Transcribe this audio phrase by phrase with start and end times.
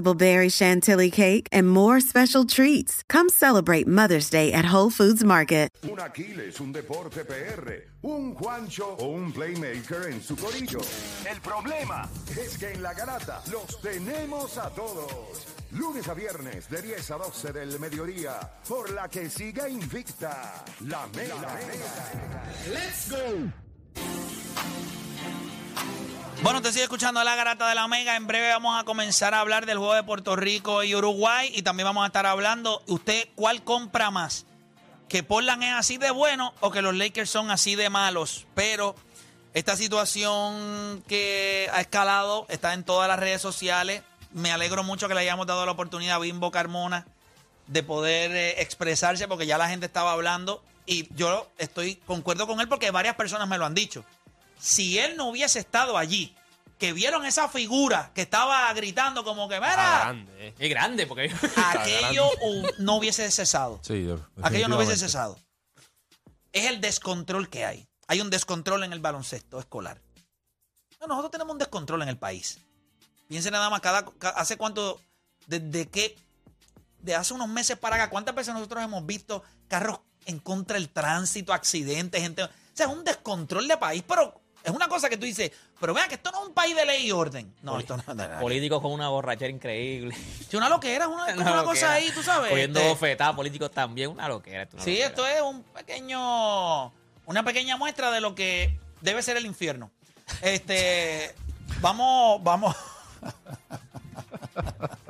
[0.00, 3.02] berry chantilly cake, and more special treats.
[3.08, 5.68] Come celebrate Mother's Day at Whole Foods Market.
[5.82, 10.80] Un Aquiles, un deporte PR, un Juancho o un playmaker en su corillo.
[11.28, 15.46] El problema es que en la garata los tenemos a todos.
[15.72, 21.06] Lunes a viernes de 10 a 12 del mediodía, por la que siga invicta la
[21.08, 21.58] mega.
[22.70, 23.61] Let's go.
[26.42, 28.16] Bueno, te sigue escuchando la garata de la Omega.
[28.16, 31.52] En breve vamos a comenzar a hablar del juego de Puerto Rico y Uruguay.
[31.54, 34.44] Y también vamos a estar hablando, ¿usted cuál compra más?
[35.08, 38.48] ¿Que Portland es así de bueno o que los Lakers son así de malos?
[38.56, 38.96] Pero
[39.54, 44.02] esta situación que ha escalado está en todas las redes sociales.
[44.32, 47.06] Me alegro mucho que le hayamos dado la oportunidad a Bimbo Carmona
[47.68, 50.60] de poder eh, expresarse porque ya la gente estaba hablando.
[50.86, 54.04] Y yo estoy concuerdo con él porque varias personas me lo han dicho
[54.62, 56.36] si él no hubiese estado allí,
[56.78, 60.54] que vieron esa figura que estaba gritando como que, mira, grande, eh.
[60.58, 61.32] Es grande porque...
[61.56, 62.28] aquello
[62.78, 63.80] no hubiese cesado.
[63.82, 64.08] Sí,
[64.42, 65.36] aquello no hubiese cesado.
[66.52, 67.88] Es el descontrol que hay.
[68.06, 70.00] Hay un descontrol en el baloncesto escolar.
[71.00, 72.58] No, nosotros tenemos un descontrol en el país.
[73.28, 75.00] Piensen nada más, cada, ca- hace cuánto,
[75.46, 76.16] desde que,
[77.00, 80.88] de hace unos meses para acá, ¿cuántas veces nosotros hemos visto carros en contra del
[80.90, 82.42] tránsito, accidentes, gente?
[82.44, 85.50] O sea, es un descontrol de país, pero es una cosa que tú dices,
[85.80, 87.52] pero vean que esto no es un país de ley y orden.
[87.62, 88.40] No, esto no, no, no.
[88.40, 90.14] Políticos con una borrachera increíble.
[90.40, 91.92] Es una loquera, es una, como una cosa loquera.
[91.94, 92.50] ahí, tú sabes.
[92.50, 94.62] Cogiendo este, bofetadas, políticos también, una loquera.
[94.62, 95.08] esto es una Sí, loquera.
[95.08, 96.86] esto es un pequeño,
[97.26, 99.90] una pequeña muestra de lo que debe ser el infierno.
[100.40, 101.34] Este,
[101.80, 102.76] vamos, vamos.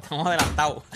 [0.02, 0.82] Estamos adelantados.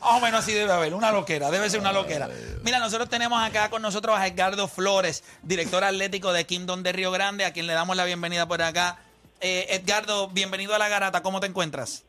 [0.00, 2.28] Más o menos así debe haber, una loquera, debe ser una loquera.
[2.62, 7.10] Mira, nosotros tenemos acá con nosotros a Edgardo Flores, director atlético de Kingdom de Río
[7.10, 8.98] Grande, a quien le damos la bienvenida por acá.
[9.42, 12.04] Eh, Edgardo, bienvenido a la garata, ¿cómo te encuentras?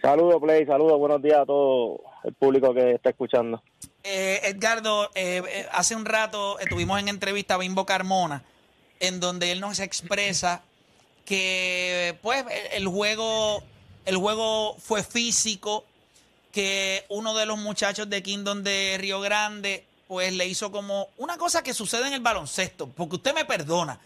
[0.00, 3.62] Saludos, Play, saludos, buenos días a todo el público que está escuchando.
[4.02, 8.42] Eh, Edgardo, eh, hace un rato estuvimos en entrevista a Bimbo Carmona,
[9.00, 10.62] en donde él nos expresa
[11.26, 13.62] que pues el juego,
[14.06, 15.84] el juego fue físico,
[16.52, 21.38] que uno de los muchachos de Kingdom de Río Grande pues le hizo como una
[21.38, 24.00] cosa que sucede en el baloncesto, porque usted me perdona.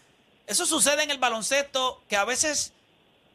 [0.45, 2.73] Eso sucede en el baloncesto que a veces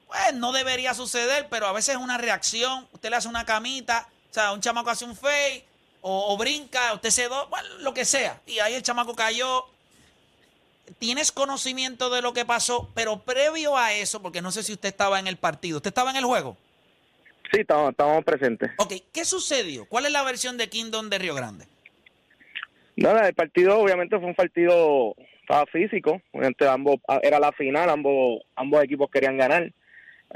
[0.07, 2.87] pues no debería suceder, pero a veces es una reacción.
[2.93, 5.65] Usted le hace una camita, o sea, un chamaco hace un fake
[6.03, 8.41] o, brinca, usted se do, bueno, lo que sea.
[8.47, 9.67] Y ahí el chamaco cayó.
[10.99, 14.89] Tienes conocimiento de lo que pasó, pero previo a eso, porque no sé si usted
[14.89, 16.57] estaba en el partido, ¿usted estaba en el juego?
[17.53, 18.71] Sí, estamos, estamos presentes.
[18.79, 19.85] Ok, ¿qué sucedió?
[19.87, 21.67] ¿Cuál es la versión de Kingdom de Río Grande?
[22.97, 28.41] Nada, el partido obviamente fue un partido estaba físico, obviamente ambos era la final, ambos
[28.55, 29.73] ambos equipos querían ganar.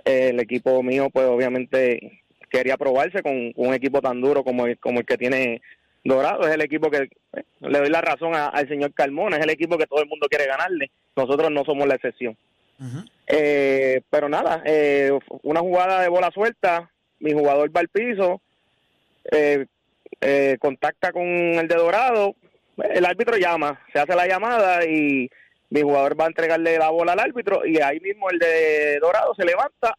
[0.04, 2.20] Eh, el equipo mío pues obviamente
[2.50, 5.62] quería probarse con, con un equipo tan duro como el, como el que tiene
[6.02, 9.44] Dorado, es el equipo que eh, le doy la razón a- al señor Carmona, es
[9.44, 10.90] el equipo que todo el mundo quiere ganarle.
[11.16, 12.36] Nosotros no somos la excepción.
[13.26, 15.10] Eh, pero nada, eh,
[15.42, 18.40] una jugada de bola suelta, mi jugador va al piso,
[19.30, 19.66] eh,
[20.20, 22.34] eh, contacta con el de Dorado,
[22.90, 25.30] el árbitro llama, se hace la llamada y
[25.70, 29.34] mi jugador va a entregarle la bola al árbitro y ahí mismo el de Dorado
[29.34, 29.96] se levanta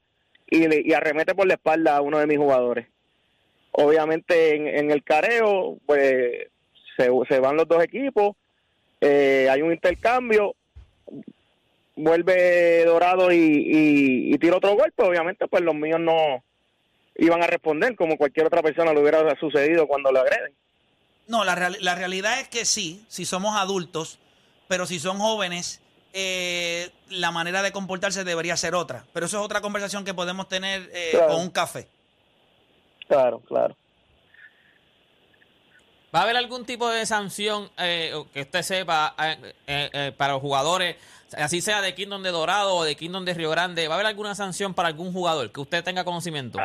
[0.48, 2.88] y, le- y arremete por la espalda a uno de mis jugadores.
[3.72, 6.48] Obviamente en, en el careo, pues
[6.98, 8.36] se, se van los dos equipos,
[9.02, 10.56] eh, hay un intercambio,
[11.96, 16.44] vuelve Dorado y, y, y tira otro golpe, obviamente pues los míos no
[17.18, 20.54] iban a responder como cualquier otra persona le hubiera sucedido cuando lo agreden.
[21.28, 24.20] No, la, real- la realidad es que sí, si somos adultos,
[24.68, 25.82] pero si son jóvenes,
[26.14, 29.06] eh, la manera de comportarse debería ser otra.
[29.14, 31.28] Pero eso es otra conversación que podemos tener eh, Claro.
[31.34, 31.88] con un café.
[33.08, 33.76] Claro, claro.
[36.14, 40.34] ¿Va a haber algún tipo de sanción eh, que usted sepa eh, eh, eh, para
[40.34, 40.96] los jugadores,
[41.38, 43.88] así sea de Kingdom de Dorado o de Kingdom de Río Grande?
[43.90, 46.58] ¿Va a haber alguna sanción para algún jugador que usted tenga conocimiento?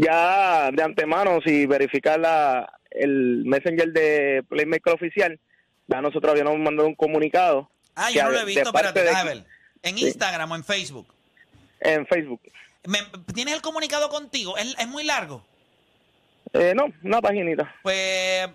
[0.00, 5.40] Ya de antemano, si verificar la, el messenger de Playmaker oficial,
[5.88, 7.68] ya nosotros habíamos mandado un comunicado.
[7.96, 9.44] Ah, yo no lo he visto, espérate, de-.
[9.82, 11.06] En Instagram o en Facebook.
[11.80, 12.40] En Facebook.
[12.86, 12.98] Me-
[13.34, 14.56] ¿Tienes el comunicado contigo?
[14.56, 15.44] ¿Es, es muy largo?
[16.52, 17.74] Eh, no, una paginita.
[17.82, 18.48] Pues,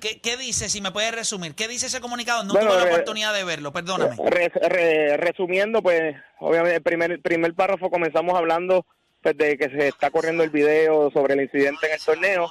[0.00, 0.68] ¿qué, qué dice?
[0.70, 1.54] Si me puedes resumir.
[1.54, 2.42] ¿Qué dice ese comunicado?
[2.42, 4.16] No Bueno, tuve la oportunidad de verlo, perdóname.
[4.30, 8.86] Re- re- resumiendo, pues, obviamente, el primer, el primer párrafo comenzamos hablando
[9.26, 12.48] pues, de que se está corriendo el video sobre el incidente en el torneo.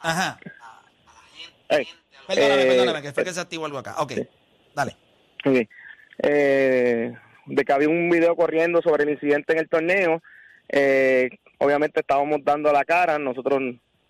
[0.00, 0.38] Ajá.
[1.70, 1.88] Ey,
[2.26, 3.94] Perdóname, eh, perdóname, que fue que se activó algo acá.
[3.98, 4.12] Ok,
[4.74, 4.94] dale.
[6.18, 7.14] Eh,
[7.46, 10.22] de que había un video corriendo sobre el incidente en el torneo.
[10.68, 13.62] Eh, obviamente estábamos dando la cara, nosotros,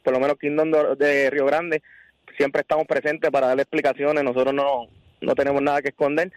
[0.02, 1.82] por lo menos Kingdom de, de Río Grande,
[2.36, 4.88] siempre estamos presentes para darle explicaciones, nosotros no,
[5.20, 6.32] no tenemos nada que esconder.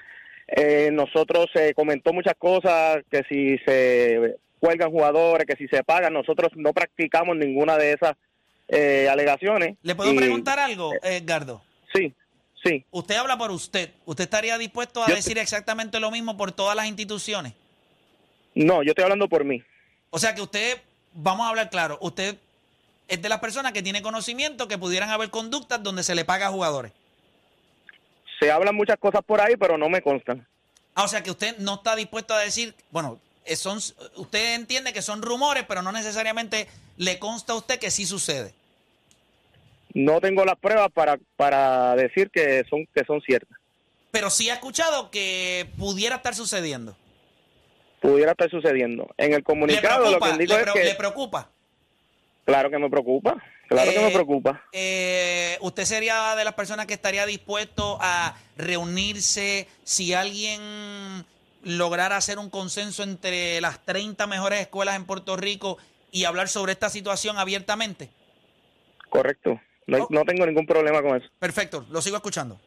[0.48, 6.13] Eh, nosotros se comentó muchas cosas, que si se cuelgan jugadores, que si se pagan,
[6.13, 8.16] nosotros no practicamos ninguna de esas
[8.68, 9.75] eh, alegaciones.
[9.81, 11.62] ¿Le puedo Y- preguntar algo, Edgardo?
[11.94, 12.13] Sí,
[12.63, 12.86] sí.
[12.92, 13.90] Usted habla por usted.
[14.06, 17.54] ¿Usted estaría dispuesto a Yo- decir exactamente lo mismo por todas las instituciones?
[18.54, 19.62] No, yo estoy hablando por mí.
[20.12, 20.80] O sea que usted,
[21.13, 22.38] vamos a hablar claro, usted
[23.08, 26.48] es de las personas que tiene conocimiento que pudieran haber conductas donde se le paga
[26.48, 26.92] a jugadores.
[28.40, 30.46] Se hablan muchas cosas por ahí, pero no me constan.
[30.96, 33.77] Ah, o sea que usted no está dispuesto a decir, bueno, eh, son,
[34.15, 36.67] usted entiende que son rumores, pero no necesariamente
[36.97, 38.53] le consta a usted que sí sucede.
[39.93, 43.57] No tengo las pruebas para, para decir que son, que son ciertas.
[44.11, 46.95] Pero sí ha escuchado que pudiera estar sucediendo.
[48.01, 49.09] Pudiera estar sucediendo.
[49.17, 50.83] En el ¿Le comunicado lo que ¿Le, es que...
[50.85, 51.49] le preocupa?
[52.45, 53.38] Claro que me preocupa.
[53.67, 54.63] Claro que Eh, me preocupa.
[54.73, 61.25] eh, ¿Usted sería de las personas que estaría dispuesto a reunirse si alguien
[61.63, 65.78] lograra hacer un consenso entre las 30 mejores escuelas en Puerto Rico
[66.12, 68.10] y hablar sobre esta situación abiertamente?
[69.10, 69.60] Correcto.
[69.88, 70.08] No, oh.
[70.10, 71.28] no tengo ningún problema con eso.
[71.40, 72.60] Perfecto, lo sigo escuchando.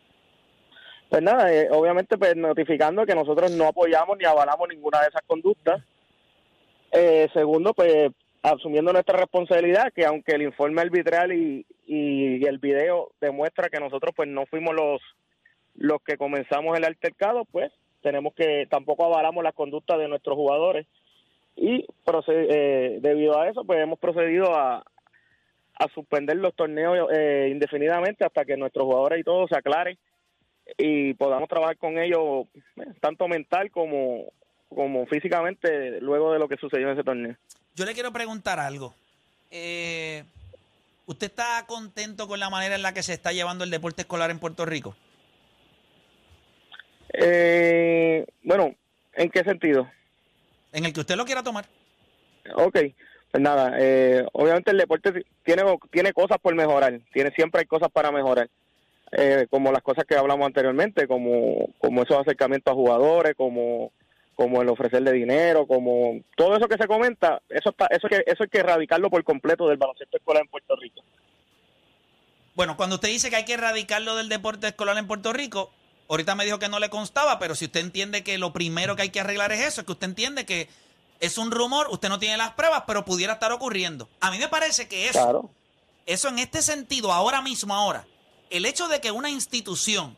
[1.08, 5.22] Pues nada, eh, obviamente pues notificando que nosotros no apoyamos ni avalamos ninguna de esas
[5.26, 5.82] conductas.
[6.92, 8.10] Eh, segundo, pues
[8.42, 14.12] asumiendo nuestra responsabilidad, que aunque el informe arbitral y, y el video demuestra que nosotros
[14.14, 15.00] pues no fuimos los
[15.76, 17.72] los que comenzamos el altercado, pues
[18.04, 20.86] tenemos que tampoco avalamos las conductas de nuestros jugadores
[21.56, 21.86] y
[22.28, 24.84] eh, debido a eso pues hemos procedido a,
[25.92, 29.98] suspender los torneos eh, indefinidamente hasta que nuestros jugadores y todo se aclaren
[30.78, 32.46] y podamos trabajar con ellos
[32.76, 34.32] eh, tanto mental como
[34.68, 37.36] como físicamente luego de lo que sucedió en ese torneo.
[37.74, 38.94] Yo le quiero preguntar algo.
[39.50, 44.30] ¿Usted está contento con la manera en la que se está llevando el deporte escolar
[44.30, 44.96] en Puerto Rico?
[47.16, 48.74] Eh, bueno,
[49.14, 49.88] ¿en qué sentido?
[50.72, 51.66] En el que usted lo quiera tomar.
[52.56, 52.78] Ok,
[53.30, 57.88] pues nada, eh, obviamente el deporte tiene, tiene cosas por mejorar, tiene siempre hay cosas
[57.90, 58.50] para mejorar,
[59.12, 63.92] eh, como las cosas que hablamos anteriormente, como, como esos acercamientos a jugadores, como,
[64.34, 68.42] como el ofrecerle dinero, como todo eso que se comenta, eso está, eso que, eso
[68.42, 71.02] hay que erradicarlo por completo del baloncesto escolar en Puerto Rico.
[72.54, 75.72] Bueno, cuando usted dice que hay que erradicarlo del deporte escolar en Puerto Rico,
[76.08, 79.02] ahorita me dijo que no le constaba, pero si usted entiende que lo primero que
[79.02, 80.68] hay que arreglar es eso, es que usted entiende que
[81.20, 84.08] es un rumor, usted no tiene las pruebas, pero pudiera estar ocurriendo.
[84.20, 85.50] A mí me parece que eso, Claro.
[86.06, 88.06] eso en este sentido, ahora mismo, ahora,
[88.50, 90.16] el hecho de que una institución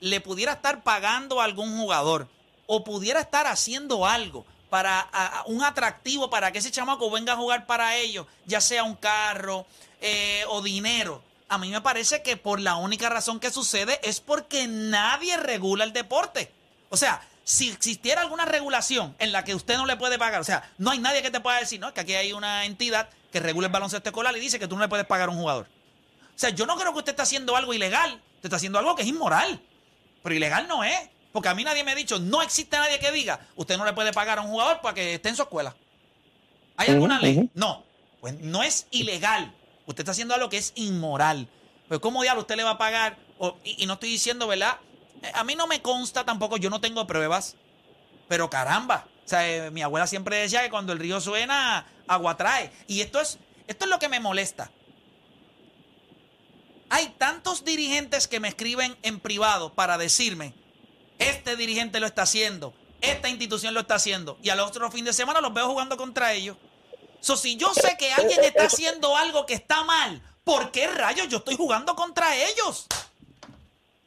[0.00, 2.28] le pudiera estar pagando a algún jugador
[2.66, 7.34] o pudiera estar haciendo algo para a- a un atractivo para que ese chamaco venga
[7.34, 9.66] a jugar para ellos, ya sea un carro
[10.00, 11.22] eh, o dinero.
[11.48, 15.84] A mí me parece que por la única razón que sucede es porque nadie regula
[15.84, 16.50] el deporte.
[16.88, 20.44] O sea, si existiera alguna regulación en la que usted no le puede pagar, o
[20.44, 23.40] sea, no hay nadie que te pueda decir, no, que aquí hay una entidad que
[23.40, 25.66] regula el baloncesto escolar y dice que tú no le puedes pagar a un jugador.
[26.34, 28.14] O sea, yo no creo que usted esté haciendo algo ilegal.
[28.36, 29.60] Usted está haciendo algo que es inmoral.
[30.22, 31.10] Pero ilegal no es.
[31.32, 33.92] Porque a mí nadie me ha dicho, no existe nadie que diga, usted no le
[33.92, 35.74] puede pagar a un jugador para que esté en su escuela.
[36.76, 37.50] ¿Hay alguna ley?
[37.54, 37.84] No.
[38.20, 39.52] Pues no es ilegal.
[39.86, 41.48] Usted está haciendo algo que es inmoral.
[41.88, 43.18] Pues ¿cómo diablo usted le va a pagar?
[43.64, 44.78] Y no estoy diciendo, ¿verdad?
[45.22, 47.56] Eh, A mí no me consta tampoco, yo no tengo pruebas.
[48.28, 49.06] Pero caramba.
[49.24, 52.70] O sea, eh, mi abuela siempre decía que cuando el río suena, agua trae.
[52.86, 54.70] Y esto es, esto es lo que me molesta.
[56.90, 60.54] Hay tantos dirigentes que me escriben en privado para decirme,
[61.18, 65.12] este dirigente lo está haciendo, esta institución lo está haciendo, y al otro fin de
[65.12, 66.56] semana los veo jugando contra ellos.
[67.24, 71.26] So, si yo sé que alguien está haciendo algo que está mal, ¿Por qué rayos
[71.28, 72.86] yo estoy jugando contra ellos?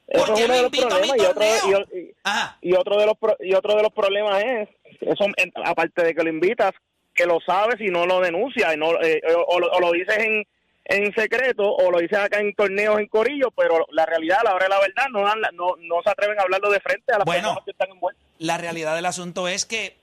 [0.08, 1.88] Eso ¿Por es qué uno me de los invito a mi problemas y otro, torneo?
[1.92, 2.58] y- y- Ajá.
[2.62, 4.70] y otro de los pro- y otro de los problemas es
[5.02, 5.26] eso
[5.66, 6.74] aparte de que lo invitas
[7.16, 9.92] que lo sabes y no lo denuncias y no eh, o, o lo, o lo
[9.94, 10.46] dices en,
[10.86, 14.54] en secreto o lo dices acá en torneos en corillo pero la realidad a la
[14.54, 17.26] hora de la verdad no no, no se atreven a hablarlo de frente a las
[17.26, 17.42] Bueno.
[17.50, 19.98] personas que están envueltas La realidad del asunto es que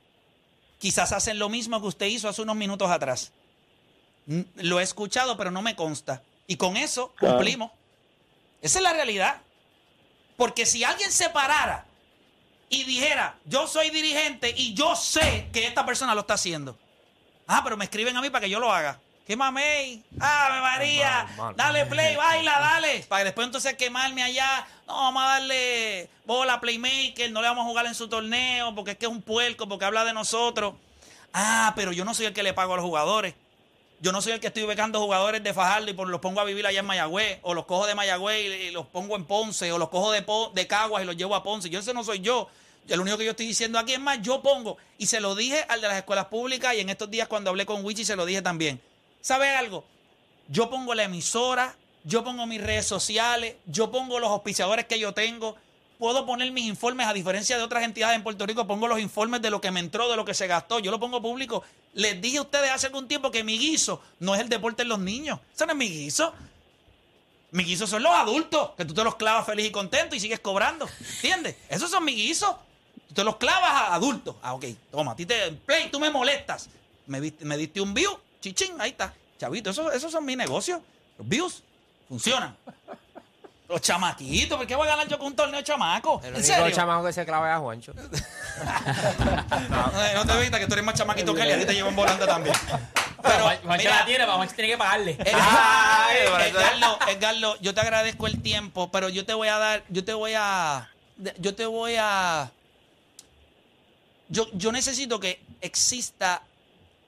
[0.85, 3.33] quizás hacen lo mismo que usted hizo hace unos minutos atrás.
[4.57, 6.23] Lo he escuchado, pero no me consta.
[6.47, 7.37] Y con eso Claro.
[7.37, 7.73] cumplimos.
[8.61, 9.41] Esa es la realidad.
[10.37, 11.87] Porque si alguien se parara
[12.69, 16.79] y dijera, yo soy dirigente y yo sé que esta persona lo está haciendo.
[17.47, 19.01] Ah, pero me escriben a mí para que yo lo haga.
[19.27, 20.03] ¿Qué mamey?
[20.21, 21.27] ¡Ave María!
[21.57, 23.07] Dale play, baila, dale.
[23.09, 24.67] Para que después entonces quemarme allá.
[24.87, 28.75] No, vamos a darle bola a Playmaker, no le vamos a jugar en su torneo
[28.75, 30.75] porque es que es un puerco, porque habla de nosotros.
[31.33, 33.35] Ah, pero yo no soy el que le pago a los jugadores.
[34.01, 36.67] Yo no soy el que estoy becando jugadores de Fajardo y los pongo a vivir
[36.67, 39.89] allá en Mayagüez, o los cojo de Mayagüez y, los pongo en Ponce, o los
[39.89, 41.71] cojo de, de Caguas y los llevo a Ponce.
[41.71, 42.51] Yo ese no soy yo.
[42.87, 45.35] Yo, lo único que yo estoy diciendo aquí es más, yo pongo, y se lo
[45.35, 48.17] dije al de las escuelas públicas y en estos días cuando hablé con Wichi se
[48.17, 48.79] lo dije también.
[49.25, 49.85] ¿Sabe algo?
[50.49, 55.15] Yo pongo la emisora, yo pongo mis redes sociales, yo pongo los auspiciadores que yo
[55.15, 55.57] tengo.
[55.99, 59.41] Puedo poner mis informes, a diferencia de otras entidades en Puerto Rico, pongo los informes
[59.41, 60.79] de lo que me entró, de lo que se gastó.
[60.79, 61.63] Yo lo pongo público.
[61.95, 64.91] Les dije a ustedes hace algún tiempo que mi guiso no es el deporte en
[64.91, 65.41] los niños.
[65.55, 66.35] Eso no es mi guiso.
[67.53, 70.41] Mi guiso son los adultos, que tú te los clavas feliz y contento y sigues
[70.41, 70.87] cobrando.
[71.01, 71.57] ¿Entiendes?
[71.71, 72.57] Esos son mis guisos.
[73.09, 74.37] Tú te los clavas a adultos.
[74.43, 74.67] Ah, ok.
[74.91, 75.51] Toma, a ti te.
[75.53, 76.69] Play, tú me molestas.
[77.07, 78.15] Me, me diste un view.
[78.45, 79.15] Chichín, ahí está.
[79.41, 80.81] Chavito, esos, esos son mis negocios.
[81.17, 81.63] Los views
[82.09, 82.55] funcionan.
[83.67, 86.23] Los chamaquitos, ¿por qué voy a ganar yo con un torneo de chamacos?
[86.23, 86.71] El ¿En único serio?
[86.77, 87.95] chamaco que se clava es a Juancho.
[89.71, 91.73] No, no te vistas que tú eres más chamaquito que él y a ti te
[91.75, 92.55] llevan volante también.
[93.23, 95.13] Pero, Juan- Juancho mira, la tiene, pero Juancho tiene que pagarle.
[95.25, 100.05] Eso- Edgardo, Edgardo, yo te agradezco el tiempo, pero yo te voy a dar, yo
[100.05, 100.91] te voy a,
[101.39, 102.51] yo te voy a,
[104.29, 106.43] yo, yo necesito que exista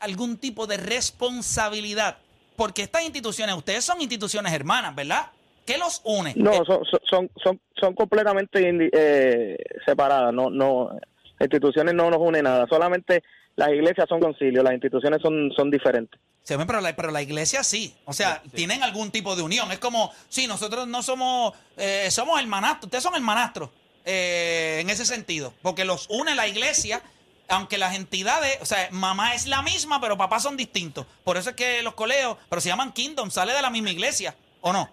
[0.01, 2.19] algún tipo de responsabilidad,
[2.57, 5.27] porque estas instituciones, ustedes son instituciones hermanas, ¿verdad?
[5.65, 6.33] ¿Qué los une?
[6.37, 12.09] no Eh, son son son son completamente indi- eh, separadas no no las instituciones no
[12.09, 13.23] nos une nada solamente
[13.57, 17.65] las iglesias son concilios las instituciones son son diferentes ven, pero la, pero la iglesia
[17.65, 17.93] sí.
[18.05, 19.73] O sea, tienen algún tipo de unión.
[19.73, 22.85] Es como, sí, nosotros no somos, eh, somos hermanastros.
[22.85, 23.71] Ustedes son hermanastros
[24.05, 25.53] eh, en ese sentido.
[25.61, 27.03] Porque los une la iglesia,
[27.49, 31.07] aunque las entidades, o sea, mamá es la misma, pero papás son distintos.
[31.25, 34.35] Por eso es que los coleos, pero se llaman Kingdom, sale de la misma iglesia,
[34.61, 34.91] ¿o no?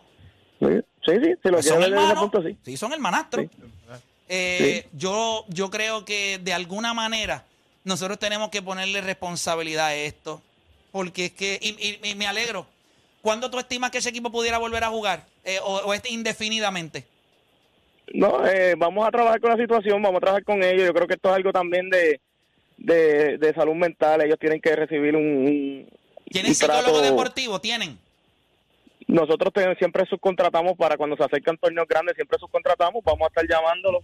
[0.60, 0.68] sí
[1.06, 2.20] sí sí si lo Pues son hermanos.
[2.20, 3.46] punto sí Sí, son hermanastros.
[4.30, 7.46] Eh, Yo, yo creo que de alguna manera
[7.84, 10.42] nosotros tenemos que ponerle responsabilidad a esto.
[10.92, 11.70] Porque es que, y,
[12.06, 12.68] y- y me alegro.
[13.22, 15.26] ¿Cuándo tú estimas que ese equipo pudiera volver a jugar?
[15.44, 17.06] Eh, o, o este indefinidamente?
[18.14, 20.86] No, eh, vamos a trabajar con la situación, vamos a trabajar con ellos.
[20.86, 22.22] Yo creo que esto es algo también de,
[22.84, 24.22] de, de salud mental.
[24.22, 25.90] Ellos tienen que recibir un, un,
[26.30, 27.60] ¿Tienen un trato- psicólogo deportivo?
[27.60, 27.98] ¿Tienen?
[29.08, 33.04] Nosotros te- siempre subcontratamos para cuando se acercan torneos grandes, siempre subcontratamos.
[33.04, 34.04] Vamos a estar llamándolos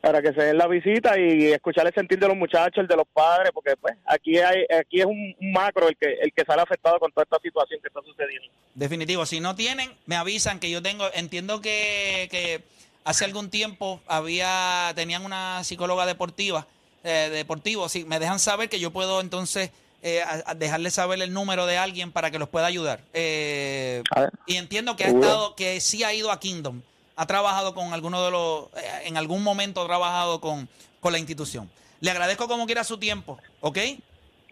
[0.00, 2.96] para que se den la visita y escuchar el sentir de los muchachos, el de
[2.96, 6.44] los padres, porque pues aquí hay, aquí es un, un macro el que el que
[6.44, 8.48] sale afectado con toda esta situación que está sucediendo.
[8.74, 9.24] Definitivo.
[9.24, 11.06] Si no tienen, me avisan que yo tengo.
[11.14, 12.60] Entiendo que, que
[13.04, 16.66] hace algún tiempo había tenían una psicóloga deportiva,
[17.04, 17.88] eh, deportivo.
[17.88, 19.70] Si me dejan saber que yo puedo entonces
[20.02, 23.00] eh, a- a dejarle saber el número de alguien para que los pueda ayudar.
[23.14, 24.32] Eh, A ver.
[24.46, 25.26] y entiendo que ha Seguro.
[25.26, 26.82] estado, que sí ha ido a Kingdom.
[27.16, 30.68] Ha trabajado con alguno de los, eh, en algún momento ha trabajado con,
[31.00, 31.70] con la institución.
[32.00, 33.78] Le agradezco como quiera su tiempo, ¿ok?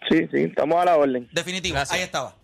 [0.08, 1.28] Sí, sí, estamos a la orden.
[1.32, 1.74] Definitivo.
[1.74, 1.98] Gracias.
[1.98, 2.34] Ahí estaba.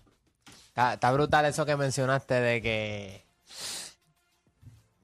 [0.69, 3.25] Está, está brutal eso que mencionaste de que.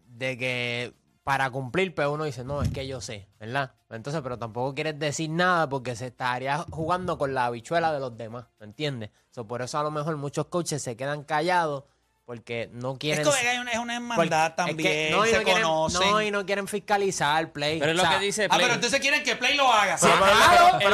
[0.09, 0.93] De que
[1.25, 3.73] para cumplir, pues uno dice, no, es que yo sé, ¿verdad?
[3.89, 8.17] Entonces, pero tampoco quieres decir nada porque se estaría jugando con la habichuela de los
[8.17, 9.11] demás, ¿me entiendes?
[9.31, 11.85] So, por eso a lo mejor muchos coaches se quedan callados
[12.27, 13.23] porque no Es quieren.
[13.25, 14.79] que es una, es una porque- hermandad es también.
[14.79, 16.11] que no, y se no quieren, conocen.
[16.11, 17.79] no, y no quieren fiscalizar play.
[17.79, 18.61] Pero es O lo que dice Ah, Play.
[18.63, 19.99] pero entonces quieren que Play lo haga.
[19.99, 20.85] Sí, Ah, claro, que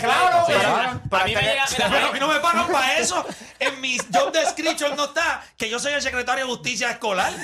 [0.00, 3.24] claro, pero- A mí me llega, mira, Pero a mí no me pagan para eso.
[3.60, 7.32] En mis job description no está que yo soy el secretario de justicia escolar.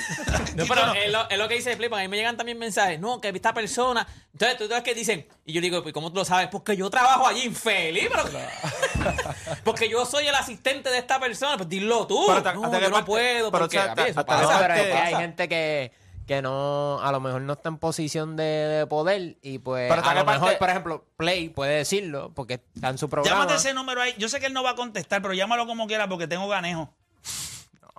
[0.55, 2.57] No, pero es lo, es lo que dice Play, porque a mí me llegan también
[2.57, 6.09] mensajes, no, que esta persona, entonces tú sabes que dicen, y yo digo, pues ¿cómo
[6.11, 6.49] tú lo sabes?
[6.51, 8.23] Porque yo trabajo allí infeliz, pero
[9.63, 12.89] porque yo soy el asistente de esta persona, pues dilo tú, no, hasta yo que
[12.89, 14.75] no parte- puedo, pero porque eso hasta- pasa.
[14.75, 15.91] es ¿qué que hay gente que,
[16.27, 20.03] que no, a lo mejor no está en posición de, de poder y pues Pero
[20.07, 23.35] a lo parte- mejor, por ejemplo, Play puede decirlo porque está en su programa.
[23.41, 24.13] Llámate ese número ahí.
[24.17, 26.93] Yo sé que él no va a contestar, pero llámalo como quiera porque tengo ganejo.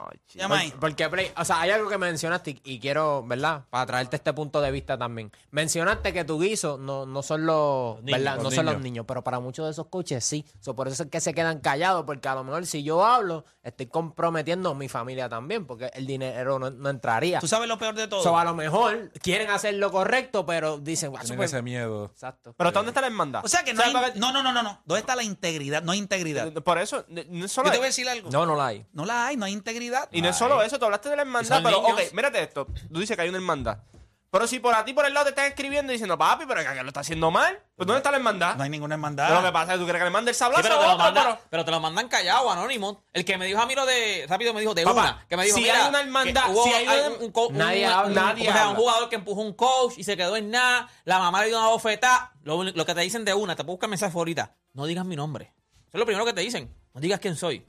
[0.08, 0.74] Ay, ahí.
[0.80, 3.64] Porque, Play, o sea, hay algo que mencionaste y, y quiero, ¿verdad?
[3.70, 5.30] Para traerte este punto de vista también.
[5.50, 8.34] Mencionaste que tu guiso no, no son los, niños, ¿verdad?
[8.36, 8.84] los no son los niños.
[8.84, 10.44] niños, pero para muchos de esos coaches sí.
[10.60, 13.44] So, por eso es que se quedan callados, porque a lo mejor si yo hablo,
[13.62, 17.40] estoy comprometiendo a mi familia también, porque el dinero no, no entraría.
[17.40, 18.22] Tú sabes lo peor de todo.
[18.22, 21.44] So, a lo mejor quieren hacer lo correcto, pero dicen, "Ah, Tienen super-".
[21.46, 22.06] ese miedo.
[22.06, 22.54] Exacto.
[22.56, 23.44] Pero ¿dónde está la hermandad?
[23.44, 24.80] o sea que no O hay, para- no, no, no, no, no.
[24.84, 25.82] ¿Dónde está la integridad?
[25.82, 26.52] No hay integridad.
[26.52, 28.30] Por eso, no es solo Yo te voy a decir algo.
[28.30, 28.86] No, no la hay.
[28.92, 29.52] No la hay, no hay
[30.12, 32.00] Y no es solo eso, tú hablaste de la hermandad, pero niños.
[32.08, 32.66] ok, mírate esto.
[32.92, 33.78] Tú dices que hay una hermandad.
[34.32, 36.82] Pero si por a ti por el lado te están escribiendo diciendo, papi, pero que
[36.82, 38.54] lo está haciendo mal, pues ¿dónde está la hermandad?
[38.54, 39.52] No hay ninguna Pero lo que hermandad.
[39.52, 40.98] pasa es que tú quieres que le mande el Sí, sablazo pero, te lo otro,
[41.04, 43.02] mandan, pero- pero te lo mandan callado, anónimo.
[43.12, 44.26] El que me dijo a mí lo de.
[44.28, 45.26] Rápido me dijo de Papá, una.
[45.28, 47.84] Que me dijo, si mira, hay una hermandad, hubo- si hay una- un, co- Nadie
[47.86, 48.70] un- habla, un- nadie o sea, habla.
[48.70, 50.88] un jugador que empujó un coach y se quedó en nada.
[51.04, 52.32] La mamá le dio una bofetada.
[52.44, 54.54] Lo, que te dicen de una, te busca el mensaje ahorita.
[54.74, 55.52] No digas mi nombre.
[55.72, 56.72] Eso es lo primero que te dicen.
[56.94, 57.66] No digas quién soy.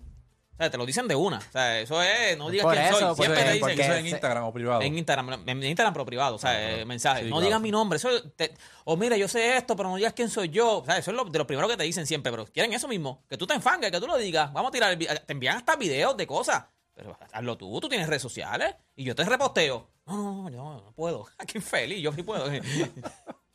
[0.62, 1.38] Sea, te lo dicen de una.
[1.40, 3.16] O sea, eso es, no digas Por quién eso, soy.
[3.16, 3.60] Siempre te dicen.
[3.62, 4.82] porque- Eso en Instagram o privado.
[4.82, 7.22] En Instagram, en Instagram pero privado, o sea, eh, mensaje.
[7.24, 7.46] Sí, no claro.
[7.46, 7.98] digas mi nombre.
[7.98, 8.54] Eso te-
[8.86, 10.80] o mira, yo sé esto, pero no digas quién soy yo.
[10.80, 12.88] O sea, eso es lo, de lo primero que te dicen siempre, pero quieren eso
[12.88, 13.24] mismo.
[13.28, 14.54] Que tú te enfangues, que tú lo digas.
[14.54, 16.64] Vamos a tirar el Te envían hasta videos de cosas.
[16.94, 19.90] Pero hazlo tú, tú tienes redes sociales y yo te reposteo.
[20.06, 21.26] No, no, no, no, no puedo.
[21.48, 22.46] Qué infeliz, yo sí puedo.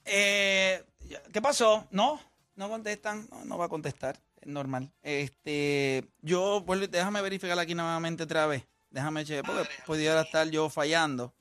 [0.05, 0.85] Eh,
[1.33, 1.87] ¿Qué pasó?
[1.91, 2.21] No,
[2.55, 3.27] no contestan.
[3.31, 4.17] No, no va a contestar.
[4.47, 4.93] Normal.
[5.03, 8.65] Este, yo, vuelvo déjame verificar aquí nuevamente otra vez.
[8.91, 11.35] Déjame chequear, porque pudiera estar yo fallando.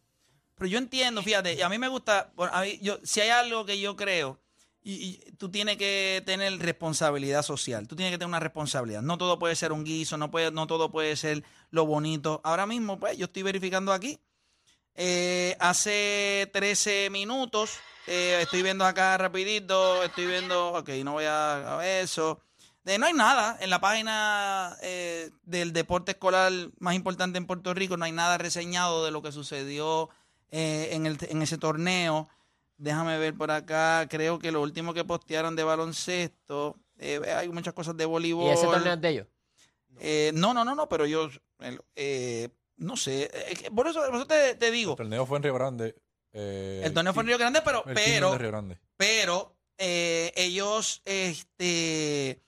[0.56, 3.30] Pero yo entiendo, fíjate, y a mí me gusta, bueno, a mí- yo, si hay
[3.30, 4.40] algo que yo creo,
[4.82, 9.02] y, y tú tienes que tener responsabilidad social, tú tienes que tener una responsabilidad.
[9.02, 12.42] No todo puede ser un guiso, no, puede, no todo puede ser lo bonito.
[12.44, 14.20] Ahora mismo, pues, yo estoy verificando aquí.
[14.96, 21.80] Eh, hace 13 minutos, eh, estoy viendo acá rapidito, estoy viendo, ok, no voy a,
[21.80, 22.40] a eso.
[22.86, 27.74] Eh, no hay nada en la página eh, del deporte escolar más importante en Puerto
[27.74, 30.10] Rico, no hay nada reseñado de lo que sucedió
[30.52, 32.30] eh, en, el, en ese torneo.
[32.78, 37.74] Déjame ver por acá, creo que lo último que postearon de baloncesto, eh, hay muchas
[37.74, 38.48] cosas de voleibol.
[38.48, 39.28] ¿Y ese torneo es de ellos?
[40.00, 41.30] Eh, no, no, no, no, pero yo,
[41.96, 45.44] eh, no sé, eh, por eso, por eso te, te digo, El torneo fue en
[45.44, 45.96] Río Grande.
[46.34, 48.78] eh, el torneo fue en Río Grande, pero, pero, de Río Grande.
[48.98, 52.42] pero eh, ellos este,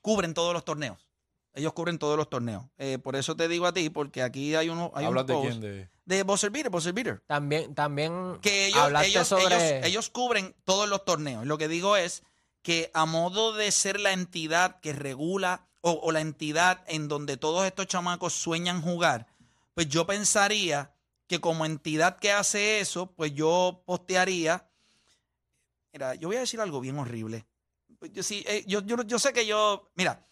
[0.00, 1.08] cubren todos los torneos.
[1.54, 2.64] Ellos cubren todos los torneos.
[2.78, 5.34] Eh, por eso te digo a ti, porque aquí hay uno, hay un ¿Hablas de
[5.34, 5.60] post quién?
[5.60, 5.88] De...
[6.04, 7.20] de Buzzer Beater, Buzzer Beater.
[7.26, 9.44] También, también Que ellos, hablaste ellos, sobre...
[9.46, 11.46] ellos, ellos cubren todos los torneos.
[11.46, 12.22] Lo que digo es
[12.62, 17.36] que a modo de ser la entidad que regula o, o la entidad en donde
[17.36, 19.26] todos estos chamacos sueñan jugar,
[19.74, 20.92] pues yo pensaría
[21.28, 24.68] que como entidad que hace eso, pues yo postearía.
[25.92, 27.46] Mira, yo voy a decir algo bien horrible.
[27.98, 29.90] Pues Yo, sí, eh, yo, yo, yo sé que yo.
[29.94, 30.26] Mira,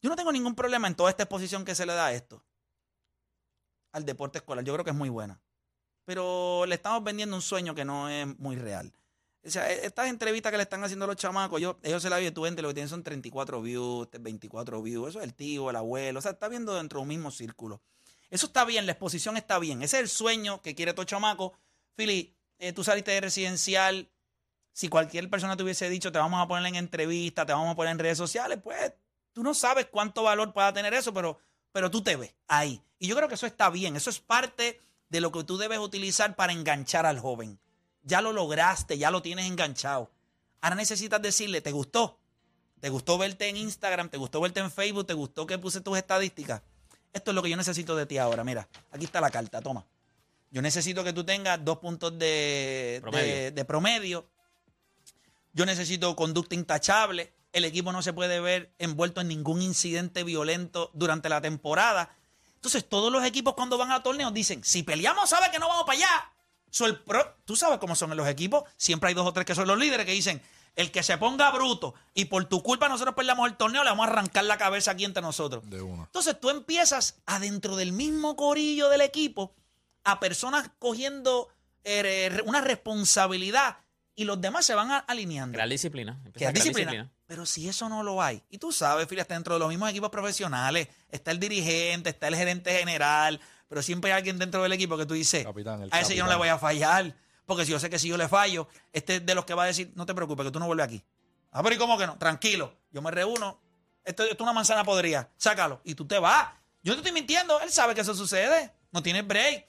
[0.00, 2.42] yo no tengo ningún problema en toda esta exposición que se le da a esto.
[3.92, 4.64] Al deporte escolar.
[4.64, 5.40] Yo creo que es muy buena
[6.10, 8.92] pero le estamos vendiendo un sueño que no es muy real.
[9.44, 12.18] O sea, e- estas entrevistas que le están haciendo a los chamacos, ellos se la
[12.18, 15.70] viven, tú ves, lo que tienen son 34 views, 24 views, eso es el tío,
[15.70, 17.80] el abuelo, o sea, está viendo dentro de un mismo círculo.
[18.28, 21.52] Eso está bien, la exposición está bien, ese es el sueño que quiere todo chamaco.
[21.94, 24.10] Philly, eh, tú saliste de residencial,
[24.72, 27.74] si cualquier persona te hubiese dicho, te vamos a poner en entrevista, te vamos a
[27.76, 28.92] poner en redes sociales, pues
[29.32, 31.38] tú no sabes cuánto valor pueda tener eso, pero,
[31.72, 32.82] pero tú te ves ahí.
[32.98, 35.78] Y yo creo que eso está bien, eso es parte de lo que tú debes
[35.78, 37.58] utilizar para enganchar al joven.
[38.02, 40.10] Ya lo lograste, ya lo tienes enganchado.
[40.60, 42.18] Ahora necesitas decirle, ¿te gustó?
[42.80, 44.08] ¿Te gustó verte en Instagram?
[44.08, 45.06] ¿Te gustó verte en Facebook?
[45.06, 46.62] ¿Te gustó que puse tus estadísticas?
[47.12, 48.44] Esto es lo que yo necesito de ti ahora.
[48.44, 49.84] Mira, aquí está la carta, toma.
[50.50, 53.34] Yo necesito que tú tengas dos puntos de Promedio.
[53.34, 54.26] de- de promedio.
[55.52, 57.32] Yo necesito conducta intachable.
[57.52, 62.14] El equipo no se puede ver envuelto en ningún incidente violento durante la temporada.
[62.54, 65.84] Entonces, todos los equipos cuando van a torneos dicen, si peleamos, sabe que no vamos
[65.84, 66.32] para allá.
[66.70, 68.64] So, el pro- Tú sabes cómo son los equipos.
[68.76, 70.40] Siempre hay dos o tres que son los líderes que dicen,
[70.76, 74.06] el que se ponga bruto y por tu culpa nosotros peleamos el torneo, le vamos
[74.06, 75.68] a arrancar la cabeza aquí entre nosotros.
[75.68, 76.04] De una.
[76.04, 79.52] Entonces tú empiezas adentro del mismo corillo del equipo
[80.04, 81.48] a personas cogiendo
[81.82, 83.78] eh, una responsabilidad
[84.14, 85.54] y los demás se van a- alineando.
[85.54, 86.20] Crear disciplina.
[86.32, 87.10] Crear disciplina.
[87.26, 90.10] Pero si eso no lo hay, y tú sabes, hasta dentro de los mismos equipos
[90.10, 94.96] profesionales, está el dirigente, está el gerente general, pero siempre hay alguien dentro del equipo
[94.96, 97.14] que tú dices, Capitán, a ese yo no le voy a fallar,
[97.46, 99.62] porque si yo sé que si yo le fallo, este es de los que va
[99.62, 101.04] a decir, no te preocupes, que tú no vuelves aquí.
[101.52, 102.18] Ah, pero ¿y cómo que no?
[102.18, 103.60] Tranquilo, yo me reúno,
[104.04, 106.48] esto, esto es una manzana podrida, sácalo, y tú te vas.
[106.82, 109.66] Yo no te estoy mintiendo, él sabe que eso sucede, no tiene break.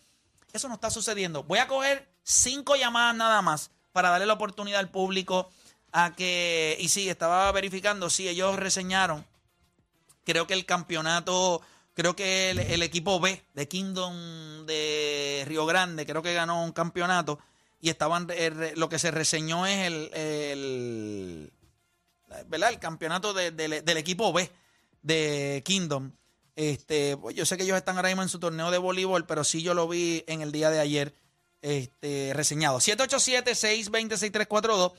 [0.54, 1.44] Eso no está sucediendo.
[1.44, 5.50] Voy a coger cinco llamadas nada más para darle la oportunidad al público
[5.92, 6.78] a que.
[6.80, 9.26] Y sí, estaba verificando, sí, ellos reseñaron.
[10.24, 11.62] Creo que el campeonato.
[11.94, 17.38] Creo que el, equipo B de Kingdom de Río Grande, creo que ganó un campeonato
[17.82, 21.54] y estaban, eh, lo que se reseñó es el, el,
[22.48, 22.70] ¿verdad?
[22.70, 24.50] el campeonato de- del equipo B
[25.02, 26.14] de Kingdom.
[26.56, 29.44] Este, pues yo sé que ellos están ahora mismo en su torneo de voleibol, pero
[29.44, 31.14] sí yo lo vi en el día de ayer
[31.62, 32.80] este, reseñado.
[32.80, 34.94] 787-620-6342.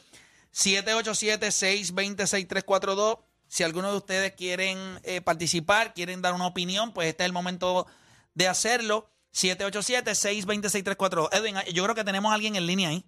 [0.53, 3.19] 787-620-6342.
[3.49, 7.33] Si alguno de ustedes quieren eh, participar, quieren dar una opinión, pues este es el
[7.33, 7.87] momento
[8.35, 9.11] de hacerlo.
[9.35, 11.29] 787-620-6342.
[11.33, 13.05] Edwin, yo creo que tenemos a alguien en línea ahí.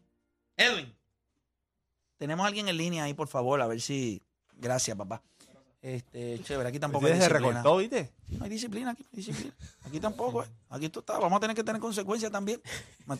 [0.57, 0.97] Edwin.
[2.19, 4.23] Tenemos a alguien en línea ahí, por favor, a ver si...
[4.57, 5.21] Gracias, papá.
[5.87, 7.47] Este, chévere, aquí tampoco hay disciplina.
[7.49, 8.11] recortó, ¿viste?
[8.29, 9.53] No hay disciplina aquí, no hay disciplina.
[9.87, 10.47] Aquí tampoco, eh.
[10.71, 11.21] Aquí tú estás.
[11.21, 12.63] Vamos a tener que tener consecuencias también.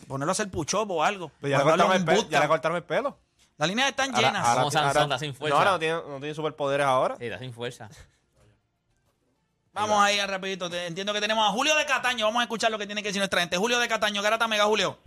[0.07, 1.31] Ponerlo a hacer push-up o algo.
[1.39, 2.31] Pues ya, le cortaron el un pe- bootcamp.
[2.31, 3.19] ya le cortaron el pelo.
[3.57, 4.47] Las líneas están Ahora- llenas.
[4.47, 5.53] ahora- Como ahora- está sin fuerza.
[5.53, 7.17] No, ahora no tiene, no tiene superpoderes ahora.
[7.19, 7.87] Sí, está sin fuerza.
[9.73, 10.65] Vamos ahí rapidito.
[10.73, 12.25] Entiendo que tenemos a Julio de Cataño.
[12.25, 13.57] Vamos a escuchar lo que tiene que decir nuestra gente.
[13.57, 14.97] Julio de Cataño, Garata Mega, Julio.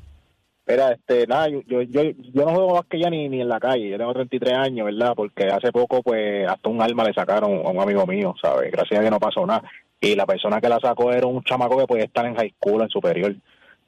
[0.68, 3.59] Mira, este, nada, yo, yo, yo, no juego más que ya ni, ni en la
[3.59, 3.88] calle.
[3.88, 5.14] Yo tengo 33 años, ¿verdad?
[5.16, 8.70] Porque hace poco, pues, hasta un arma le sacaron a un amigo mío, ¿sabes?
[8.70, 9.62] Gracias a que no pasó nada.
[9.98, 12.83] Y la persona que la sacó era un chamaco que podía estar en high school,
[12.83, 13.35] en superior.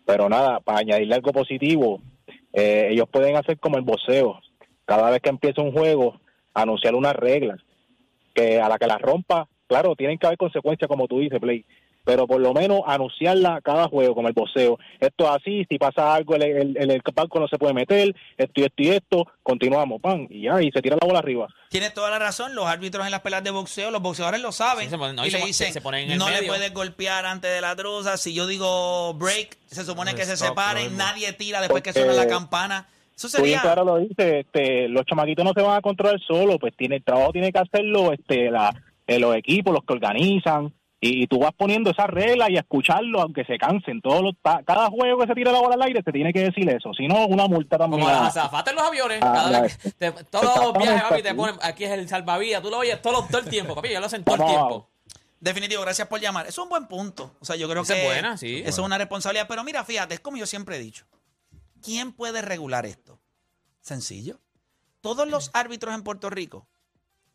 [0.06, 2.00] Pero nada, para añadirle algo positivo,
[2.54, 4.40] eh, ellos pueden hacer como el boxeo.
[4.86, 6.18] Cada vez que empieza un juego,
[6.54, 7.60] anunciar unas reglas.
[8.34, 11.66] Que a la que las rompa, claro, tienen que haber consecuencias, como tú dices, Play
[12.04, 14.78] pero por lo menos anunciarla cada juego como el boxeo.
[14.98, 18.14] Esto es así, si pasa algo, el, el, el, el palco no se puede meter,
[18.36, 21.48] esto y esto y esto, continuamos, pan, y ya, y se tira la bola arriba.
[21.68, 22.54] Tienes toda la razón.
[22.54, 24.84] Los árbitros en las peleas de boxeo, los boxeadores lo saben.
[24.84, 26.48] Sí, se ponen- no, y, se le dicen, se- ponen en el no le medio".
[26.48, 28.16] puedes golpear antes de la truza.
[28.16, 30.96] Si yo digo break, se supone que se Stop, separen.
[30.96, 32.88] Nadie tira después que suena la campana.
[33.16, 33.60] Eso sería...
[33.60, 37.04] claro lo dices, este, los chamaquitos no se van a controlar solo, pues tiene el
[37.04, 38.74] trabajo tiene que hacerlo este, la,
[39.06, 42.60] eh, los equipos, los que organizan, y, y tú vas poniendo esas reglas y a
[42.60, 44.00] escucharlo, aunque se cansen.
[44.02, 44.34] Todos los,
[44.64, 47.06] cada juego que se tira la bola al aire te tiene que decir eso, si
[47.06, 48.02] no, una multa también.
[48.02, 49.18] Como las a- azafatas en los aviones.
[49.22, 51.56] Ah, cada vez que te- todos los viajes, papi, te ponen.
[51.62, 52.62] Aquí es el salvavidas.
[52.62, 53.88] Tú lo oyes todo, todo el tiempo, papi.
[53.90, 54.88] Ya lo hacen todo el tiempo.
[55.40, 56.46] Definitivo, gracias por llamar.
[56.46, 57.34] Eso es un buen punto.
[57.40, 58.56] O sea, yo creo Esa que es buena, sí.
[58.58, 59.46] eso es una responsabilidad.
[59.48, 61.06] Pero mira, fíjate, es como yo siempre he dicho.
[61.82, 63.18] ¿Quién puede regular esto?
[63.80, 64.38] Sencillo.
[65.00, 66.66] Todos los árbitros en Puerto Rico,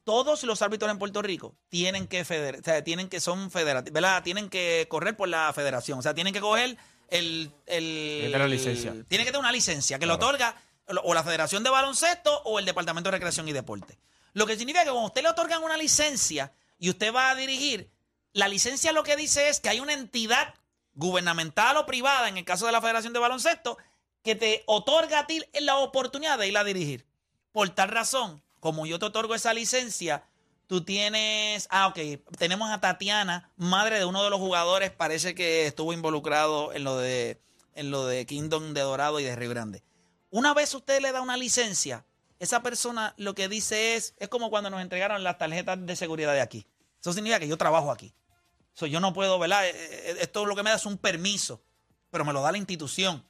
[0.05, 3.93] todos los árbitros en Puerto Rico tienen que feder, o sea, tienen que son federativos,
[3.93, 4.23] ¿verdad?
[4.23, 5.99] Tienen que correr por la federación.
[5.99, 6.77] O sea, tienen que coger
[7.09, 8.31] el, el.
[9.07, 10.55] Tiene que tener una licencia que lo otorga
[11.03, 13.97] o la Federación de Baloncesto o el Departamento de Recreación y Deporte.
[14.33, 17.91] Lo que significa que cuando usted le otorgan una licencia y usted va a dirigir,
[18.33, 20.53] la licencia lo que dice es que hay una entidad
[20.93, 23.77] gubernamental o privada, en el caso de la Federación de Baloncesto,
[24.21, 27.07] que te otorga a ti la oportunidad de ir a dirigir.
[27.51, 30.23] Por tal razón, como yo te otorgo esa licencia,
[30.65, 31.67] tú tienes.
[31.69, 31.99] Ah, ok.
[32.35, 36.97] Tenemos a Tatiana, madre de uno de los jugadores, parece que estuvo involucrado en lo
[36.97, 37.39] de,
[37.75, 39.83] en lo de Kingdom de Dorado y de Río Grande.
[40.31, 42.07] Una vez usted le da una licencia,
[42.39, 46.33] esa persona lo que dice es, es como cuando nos entregaron las tarjetas de seguridad
[46.33, 46.65] de aquí.
[46.99, 48.15] Eso significa que yo trabajo aquí.
[48.73, 49.67] So, yo no puedo, ¿verdad?
[49.67, 51.61] Eh, eh, Esto lo que me da es un permiso,
[52.09, 53.23] pero me lo da la institución.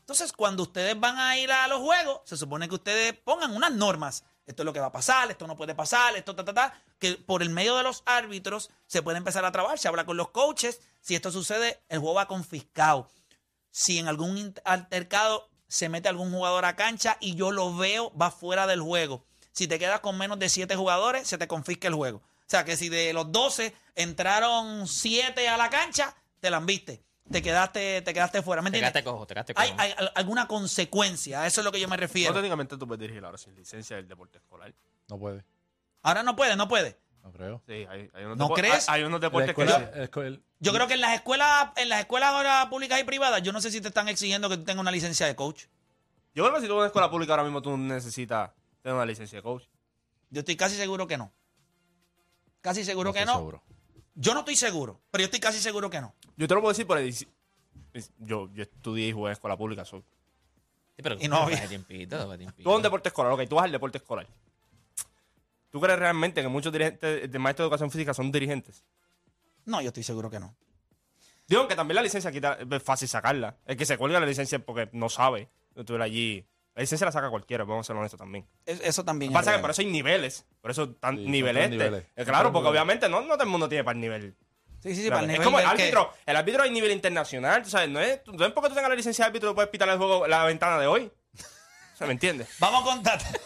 [0.00, 3.72] Entonces, cuando ustedes van a ir a los juegos, se supone que ustedes pongan unas
[3.72, 4.24] normas.
[4.46, 6.82] Esto es lo que va a pasar, esto no puede pasar, esto, ta, ta, ta.
[6.98, 10.16] Que por el medio de los árbitros se puede empezar a trabajar, se habla con
[10.16, 10.80] los coaches.
[11.00, 13.08] Si esto sucede, el juego va confiscado.
[13.70, 18.30] Si en algún altercado se mete algún jugador a cancha y yo lo veo, va
[18.30, 19.24] fuera del juego.
[19.52, 22.18] Si te quedas con menos de 7 jugadores, se te confisca el juego.
[22.18, 27.02] O sea que si de los 12 entraron 7 a la cancha, te la viste.
[27.30, 28.60] Te quedaste, te quedaste fuera.
[28.62, 28.92] ¿Me Te entiendes?
[29.02, 29.64] quedaste cojo, te quedaste cojo.
[29.66, 31.42] hay, hay al- alguna consecuencia.
[31.42, 32.34] A eso es lo que yo me No refiero.
[32.34, 34.74] técnicamente tú puedes dirigir ahora sin licencia del deporte escolar.
[35.08, 35.44] No puede.
[36.02, 36.98] Ahora no puede, no puede.
[37.22, 37.62] No creo.
[37.66, 38.88] Sí, hay, hay unos ¿No depo- crees?
[38.88, 42.00] Hay, hay unos deportes escuela- la escuela- Yo creo que en las escuelas, en las
[42.00, 44.80] escuelas ahora públicas y privadas, yo no sé si te están exigiendo que tú tengas
[44.82, 45.66] una licencia de coach.
[46.34, 48.50] Yo creo que si tú vas a una escuela pública ahora mismo tú necesitas
[48.82, 49.64] tener una licencia de coach.
[50.30, 51.32] Yo estoy casi seguro que no.
[52.60, 53.38] Casi seguro no que estoy no.
[53.40, 53.62] seguro.
[54.14, 56.14] Yo no estoy seguro, pero yo estoy casi seguro que no.
[56.36, 57.14] Yo te lo puedo decir por el...
[58.18, 59.84] Yo, yo estudié y jugué en escuela pública.
[59.84, 60.02] so-
[60.96, 62.68] Sí, pero Y no había- hace tiempito, tiempito.
[62.68, 64.26] Tú un deporte escolar, ok, tú vas al deporte escolar.
[65.70, 68.84] ¿Tú crees realmente que muchos dirigentes de maestros de educación física son dirigentes?
[69.64, 70.54] No, yo estoy seguro que no.
[71.48, 73.56] Digo que también la licencia quita, es fácil sacarla.
[73.66, 75.48] El que se cuelga la licencia es porque no sabe.
[75.74, 76.44] Estuviera allí.
[76.74, 78.46] La licencia la saca cualquiera, vamos a ser honestos también.
[78.66, 80.44] Es- Eso también pasa es que por eso hay niveles.
[80.60, 81.70] Por eso están Sí, niveles.
[81.70, 82.04] niveles.
[82.16, 82.70] Eh, Claro, porque niveles.
[82.82, 84.34] obviamente no, no todo el mundo tiene para el nivel.
[84.82, 86.12] Sí, sí, sí, para el es nivel como el del que- árbitro.
[86.26, 87.88] El árbitro hay nivel internacional, tú ¿sabes?
[87.88, 90.26] No es, no es porque tú tengas la licencia de árbitro puedes pitar el juego
[90.26, 91.10] la ventana de hoy.
[91.94, 92.48] O sea, ¿me entiendes?
[92.58, 93.38] Vamos con Tatiana.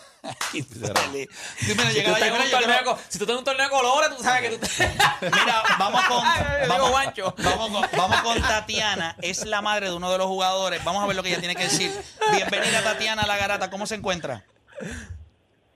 [0.75, 1.29] Dale.
[1.66, 4.66] Dímelo, Si tú, en un torneo, si tú un de colores, tú sabes que tú
[4.66, 4.88] te...
[5.22, 6.18] Mira, vamos con,
[6.68, 6.90] vamos,
[7.38, 9.14] vamos con, vamos con Tatiana.
[9.22, 10.83] Es la madre de uno de los jugadores.
[10.83, 11.92] Vamos a ver lo que ella tiene que decir.
[12.33, 13.70] Bienvenida, Tatiana, a la garata.
[13.70, 14.44] ¿Cómo se encuentra?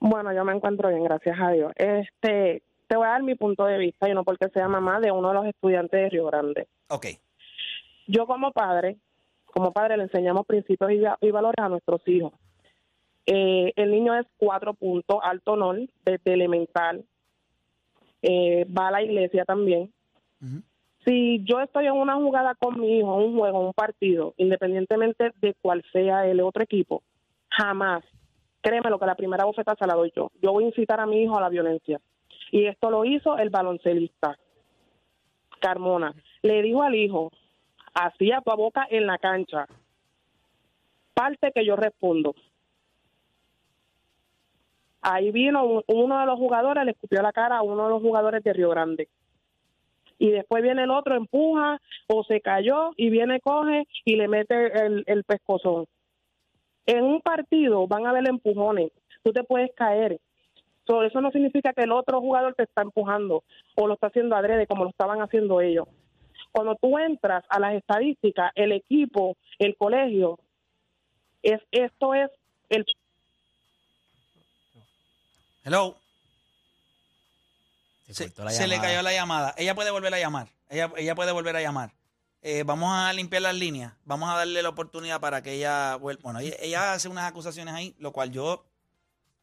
[0.00, 1.72] Bueno, yo me encuentro bien, gracias a Dios.
[1.76, 5.12] Este, te voy a dar mi punto de vista, y no porque sea mamá de
[5.12, 6.66] uno de los estudiantes de Río Grande.
[6.88, 7.06] Ok.
[8.08, 8.96] Yo como padre,
[9.46, 12.32] como padre le enseñamos principios y, va- y valores a nuestros hijos.
[13.26, 17.04] Eh, el niño es cuatro puntos, alto honor, desde elemental.
[18.22, 19.92] Eh, va a la iglesia también.
[21.04, 25.54] Si yo estoy en una jugada con mi hijo, un juego, un partido, independientemente de
[25.62, 27.02] cuál sea el otro equipo,
[27.50, 28.02] jamás,
[28.60, 30.30] créeme lo que la primera bofeta se la doy yo.
[30.42, 32.00] Yo voy a incitar a mi hijo a la violencia.
[32.50, 34.36] Y esto lo hizo el baloncelista.
[35.60, 36.14] Carmona.
[36.42, 37.30] Le dijo al hijo,
[37.94, 39.66] así a tu boca en la cancha.
[41.14, 42.34] Parte que yo respondo.
[45.02, 48.02] Ahí vino un- uno de los jugadores, le escupió la cara a uno de los
[48.02, 49.08] jugadores de Río Grande.
[50.18, 54.66] Y después viene el otro, empuja o se cayó y viene, coge y le mete
[54.84, 55.86] el, el pescozón.
[56.84, 58.92] En un partido van a haber empujones.
[59.22, 60.20] Tú te puedes caer.
[60.90, 63.44] So, eso no significa que el otro jugador te está empujando
[63.76, 65.86] o lo está haciendo adrede como lo estaban haciendo ellos.
[66.50, 70.40] Cuando tú entras a las estadísticas, el equipo, el colegio,
[71.44, 72.28] es esto es
[72.70, 72.84] el
[75.62, 75.94] Hello.
[78.06, 79.54] Se, Se, cortó la se le cayó la llamada.
[79.58, 80.48] Ella puede volver a llamar.
[80.68, 81.92] Ella, ella puede volver a llamar.
[82.42, 83.92] Eh, vamos a limpiar las líneas.
[84.04, 86.22] Vamos a darle la oportunidad para que ella vuelva.
[86.24, 88.66] Bueno, ella, ella hace unas acusaciones ahí, lo cual yo,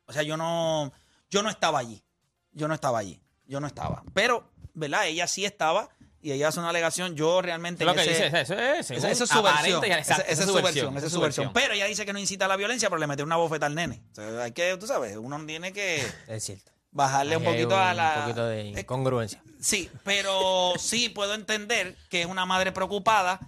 [0.08, 0.92] o sea, yo no,
[1.30, 2.04] yo no estaba allí.
[2.52, 3.22] Yo no estaba allí.
[3.46, 4.04] Yo no estaba.
[4.14, 5.08] Pero, ¿verdad?
[5.08, 5.90] Ella sí estaba
[6.22, 7.16] y ella hace una alegación.
[7.16, 7.86] Yo realmente.
[7.86, 9.84] Lo que ese- dice, eso es, esa, es su versión.
[9.86, 10.98] Esa, es su versión.
[10.98, 11.54] Esa es su versión.
[11.54, 13.76] Pero ella dice que no incita a la violencia, pero le mete una bofeta al
[13.76, 14.02] nene.
[14.12, 16.72] O sea, hay que, tú sabes, uno tiene que Es cierto.
[16.92, 18.22] bajarle un Ahí poquito a un la.
[18.24, 19.42] poquito de Eh, incongruencia.
[19.60, 23.40] Sí, pero sí puedo entender que es una madre preocupada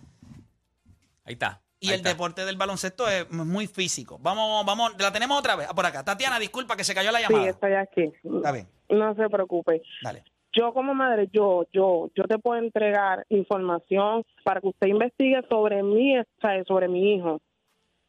[1.26, 1.62] Ahí está.
[1.80, 2.10] Y ahí el está.
[2.10, 4.18] deporte del baloncesto es muy físico.
[4.22, 6.04] Vamos, vamos, la tenemos otra vez por acá.
[6.04, 7.50] Tatiana, disculpa que se cayó la sí, llamada.
[7.50, 8.12] estoy aquí.
[8.36, 9.82] Está bien, No se preocupe.
[10.04, 10.24] dale.
[10.52, 15.84] Yo como madre, yo, yo, yo te puedo entregar información para que usted investigue sobre
[15.84, 17.39] mí, o sea, sobre mi hijo.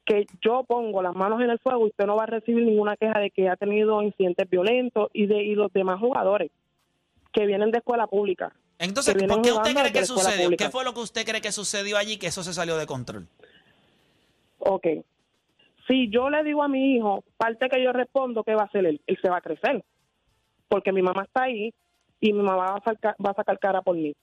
[0.07, 2.97] Que yo pongo las manos en el fuego y usted no va a recibir ninguna
[2.97, 6.51] queja de que ha tenido incidentes violentos y de y los demás jugadores
[7.33, 8.53] que vienen de escuela pública.
[8.79, 10.51] Entonces, ¿por qué usted cree que sucedió?
[10.57, 13.29] ¿Qué fue lo que usted cree que sucedió allí que eso se salió de control?
[14.61, 14.87] Ok.
[15.87, 18.87] Si yo le digo a mi hijo, parte que yo respondo, ¿qué va a hacer
[18.87, 19.01] él?
[19.07, 19.85] Él se va a crecer.
[20.69, 21.75] Porque mi mamá está ahí
[22.21, 24.15] y mi mamá va a sacar, va a sacar cara por mí.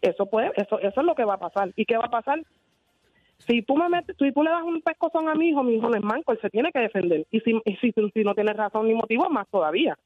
[0.00, 1.72] Eso puede, eso, eso es lo que va a pasar.
[1.76, 2.40] ¿Y qué va a pasar?
[3.46, 5.88] Si tú me metes, si tú le das un pescozón a mi hijo, mi hijo
[5.88, 7.26] no es manco, él se tiene que defender.
[7.30, 9.96] Y si, si, si no tienes razón ni motivo, más todavía.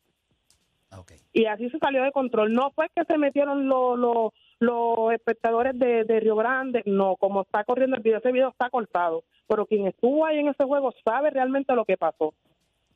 [1.32, 2.52] Y así se salió de control.
[2.52, 7.42] No fue que se metieron los, los, los espectadores de, de Río Grande, no, como
[7.42, 9.24] está corriendo el video, ese video está cortado.
[9.48, 12.32] Pero quien estuvo ahí en ese juego sabe realmente lo que pasó.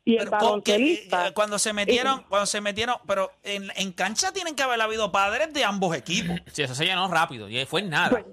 [0.04, 1.28] Y el Pero, ¿con qué- baloncelista.
[1.28, 5.10] eh, cuando se metieron, cuando se metieron, pero en, en cancha tienen que haber habido
[5.10, 6.36] padres de ambos equipos.
[6.52, 7.48] Sí, eso se llenó rápido.
[7.48, 8.24] Y fue en nada.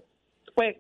[0.53, 0.75] pues,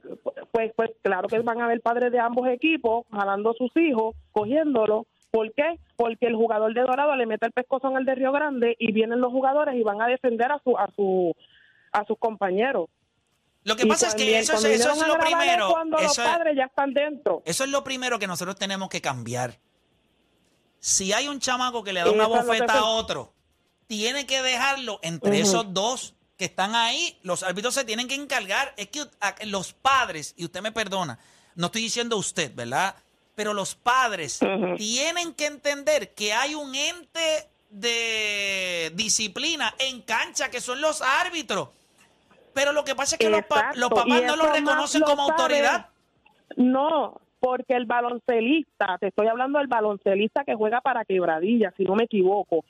[0.51, 4.15] pues, pues claro que van a haber padres de ambos equipos jalando a sus hijos,
[4.31, 5.07] cogiéndolo.
[5.31, 5.79] ¿Por qué?
[5.95, 9.19] Porque el jugador de Dorado le mete el pescozón al de Río Grande y vienen
[9.19, 11.33] los jugadores y van a defender a su a su
[11.93, 12.89] a sus compañeros.
[13.63, 15.69] Lo que Y pasa es que eso, es- eso lo primero.
[15.71, 17.41] Cuando los Eso es, padres ya están dentro.
[17.45, 19.57] eso es lo primero que nosotros tenemos que cambiar.
[20.79, 23.33] Si hay un chamaco que le da una bofeta a otro,
[23.87, 27.17] tiene que dejarlo entre esos dos que están ahí.
[27.21, 28.73] Los árbitros se tienen que encargar.
[28.75, 31.19] Es que a- los padres, y usted me perdona,
[31.55, 32.95] no estoy diciendo usted, ¿verdad?
[33.35, 34.39] Pero los padres
[34.77, 41.69] tienen que entender que hay un ente de disciplina en cancha que son los árbitros.
[42.53, 45.27] Pero lo que pasa es que los, pa- los papás no lo reconocen lo como
[45.27, 45.87] sabe- autoridad.
[46.57, 51.95] No, porque el baloncelista, te estoy hablando del baloncelista que juega para Quebradilla, si no
[51.95, 52.63] me equivoco.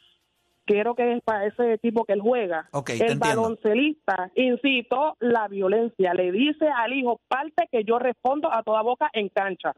[0.65, 2.69] Quiero que es para ese tipo que él juega.
[2.93, 6.13] El baloncelista incitó la violencia.
[6.13, 9.73] Le dice al hijo, parte que yo respondo a toda boca en cancha.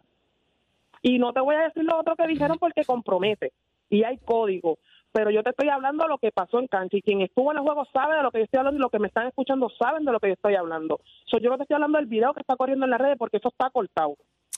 [1.01, 3.51] Y no te voy a decir lo otro que dijeron porque compromete.
[3.89, 4.77] Y hay código.
[5.15, 6.97] Pero yo te estoy hablando de lo que pasó en cancha.
[6.97, 8.91] Y quien estuvo en el juego sabe de lo que yo estoy hablando y los
[8.91, 10.99] que me están escuchando saben de lo que yo estoy hablando.
[11.31, 13.37] So, yo no te estoy hablando del video que está corriendo en las redes porque
[13.37, 14.17] eso está cortado.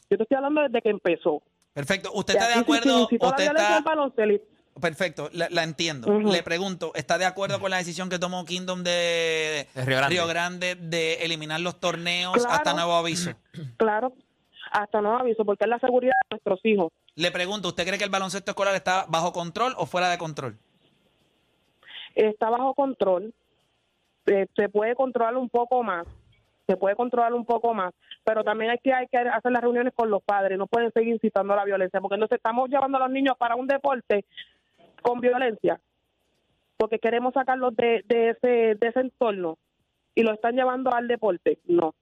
[0.09, 1.43] Yo te estoy hablando desde que empezó.
[1.73, 2.09] Perfecto.
[2.11, 3.01] ¿Usted Y está de si acuerdo?
[3.01, 4.47] incitó la ¿Usted violencia está.
[4.81, 6.19] Perfecto, la, la entiendo.
[6.19, 10.27] Le pregunto, ¿está de acuerdo con la decisión que tomó Kingdom de, De Río Grande.
[10.27, 12.49] Grande de eliminar los torneos Claro.
[12.51, 13.31] hasta nuevo aviso?
[13.77, 14.13] Claro,
[14.71, 16.91] hasta no aviso, porque es la seguridad de nuestros hijos.
[17.17, 20.57] Le pregunto, ¿usted cree que el baloncesto escolar está bajo control o fuera de control?
[22.13, 23.33] está bajo control,
[24.25, 26.07] eh, se puede controlar un poco más,
[26.65, 29.93] se puede controlar un poco más, pero también hay que, hay que hacer las reuniones
[29.95, 33.01] con los padres, no pueden seguir incitando a la violencia, porque entonces estamos llevando a
[33.01, 34.25] los niños para un deporte
[35.01, 35.79] con violencia,
[36.75, 39.57] porque queremos sacarlos de, de, ese, de ese entorno
[40.15, 41.93] y lo están llevando al deporte, no.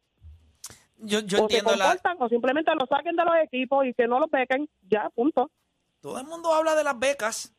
[1.05, 1.97] Yo, yo o entiendo se la...
[2.19, 5.49] o simplemente los saquen de los equipos y que no los bequen, ya, punto.
[6.01, 7.53] Todo el mundo habla de las becas.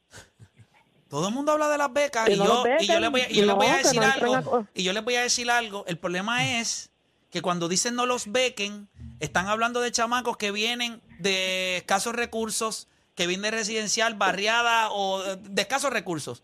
[1.08, 3.20] Todo el mundo habla de las becas y no yo, bequen, y yo les voy
[3.20, 4.56] a, les voy decir no algo.
[4.56, 5.84] a- Y yo les voy a decir algo.
[5.86, 6.90] El problema es
[7.30, 8.88] que cuando dicen no los bequen,
[9.20, 15.22] están hablando de chamacos que vienen de escasos recursos, que vienen de residencial, barriada o
[15.36, 16.42] de escasos recursos.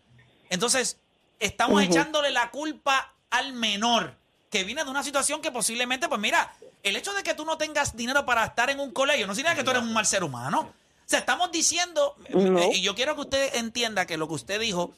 [0.49, 0.97] Entonces,
[1.39, 4.15] estamos echándole la culpa al menor,
[4.49, 7.57] que viene de una situación que posiblemente, pues mira, el hecho de que tú no
[7.57, 10.23] tengas dinero para estar en un colegio no significa que tú eres un mal ser
[10.23, 10.59] humano.
[10.61, 14.59] O sea, estamos diciendo, eh, y yo quiero que usted entienda que lo que usted
[14.59, 14.93] dijo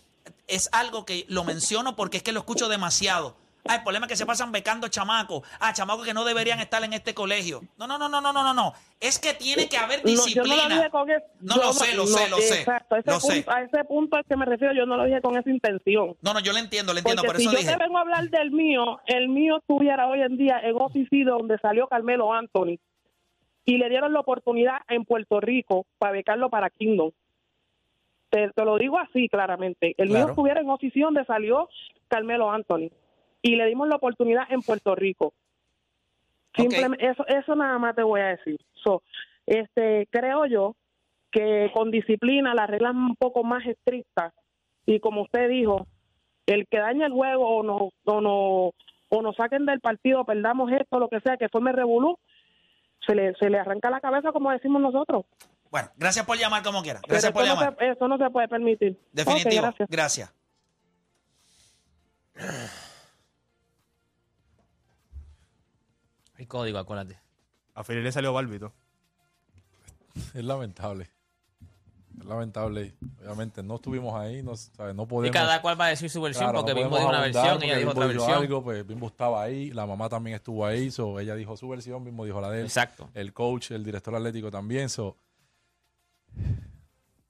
[0.47, 3.35] es algo que lo menciono porque es que lo escucho demasiado.
[3.67, 5.41] Ah, el problema es que se pasan becando chamacos.
[5.59, 7.61] Ah, chamacos que no deberían estar en este colegio.
[7.77, 8.73] No, no, no, no, no, no, no.
[8.99, 10.67] Es que tiene que haber No, yo disciplina.
[10.69, 11.05] no lo
[11.41, 12.59] No, lo sé, lo sé, lo sé.
[12.59, 13.33] Exacto, a ese, Lo sé.
[13.41, 16.15] punto, a ese punto al que me refiero, yo no lo dije con esa intención.
[16.21, 17.71] No, no, yo le entiendo, le entiendo, Porque por si eso yo dije.
[17.71, 21.57] te vengo a hablar del mío, el mío estuviera hoy en día en OCC donde
[21.57, 22.77] salió Carmelo Anthony
[23.65, 27.11] y le dieron la oportunidad en Puerto Rico para becarlo para Kingdom.
[28.29, 29.95] Te, te lo digo así claramente.
[29.97, 31.67] El mío estuviera en OCC donde salió
[32.07, 32.89] Carmelo Anthony
[33.45, 35.35] y le dimos la oportunidad en Puerto Rico.
[36.55, 38.59] Simplemente eso, eso nada más te voy a decir.
[38.83, 39.03] So,
[39.45, 40.75] este, creo yo
[41.31, 44.33] que con disciplina, las reglas un poco más estrictas
[44.87, 45.85] y como usted dijo,
[46.47, 48.71] el que daña el juego o nos o no
[49.09, 52.17] o nos saquen del partido, perdamos esto, lo que sea, que forme revolú,
[53.05, 55.25] se le, se le arranca la cabeza como decimos nosotros.
[55.69, 56.99] Bueno, gracias por llamar como quiera.
[57.07, 57.77] Gracias por eso, no llamar.
[57.77, 58.97] se, eso no se puede permitir.
[59.11, 59.61] Definitivo.
[59.61, 60.33] Gracias.
[62.33, 62.81] gracias.
[66.37, 67.17] Hay código, acuérdate.
[67.73, 68.73] A Felipe le salió bárbito.
[70.33, 71.09] Es lamentable.
[72.17, 72.95] Es lamentable.
[73.21, 74.95] Obviamente no estuvimos ahí, no, ¿sabes?
[74.95, 75.33] no Y podemos.
[75.35, 77.53] cada cual va a decir su versión Claro, porque no Bimbo podemos dijo una versión,
[77.55, 78.41] porque ella dijo Bimbo otra versión.
[78.43, 82.03] algo, pues Bimbo estaba ahí, la mamá también estuvo ahí, so ella dijo su versión,
[82.05, 82.65] Bimbo dijo la de él.
[82.65, 83.09] Exacto.
[83.13, 85.17] El coach, el director atlético también, so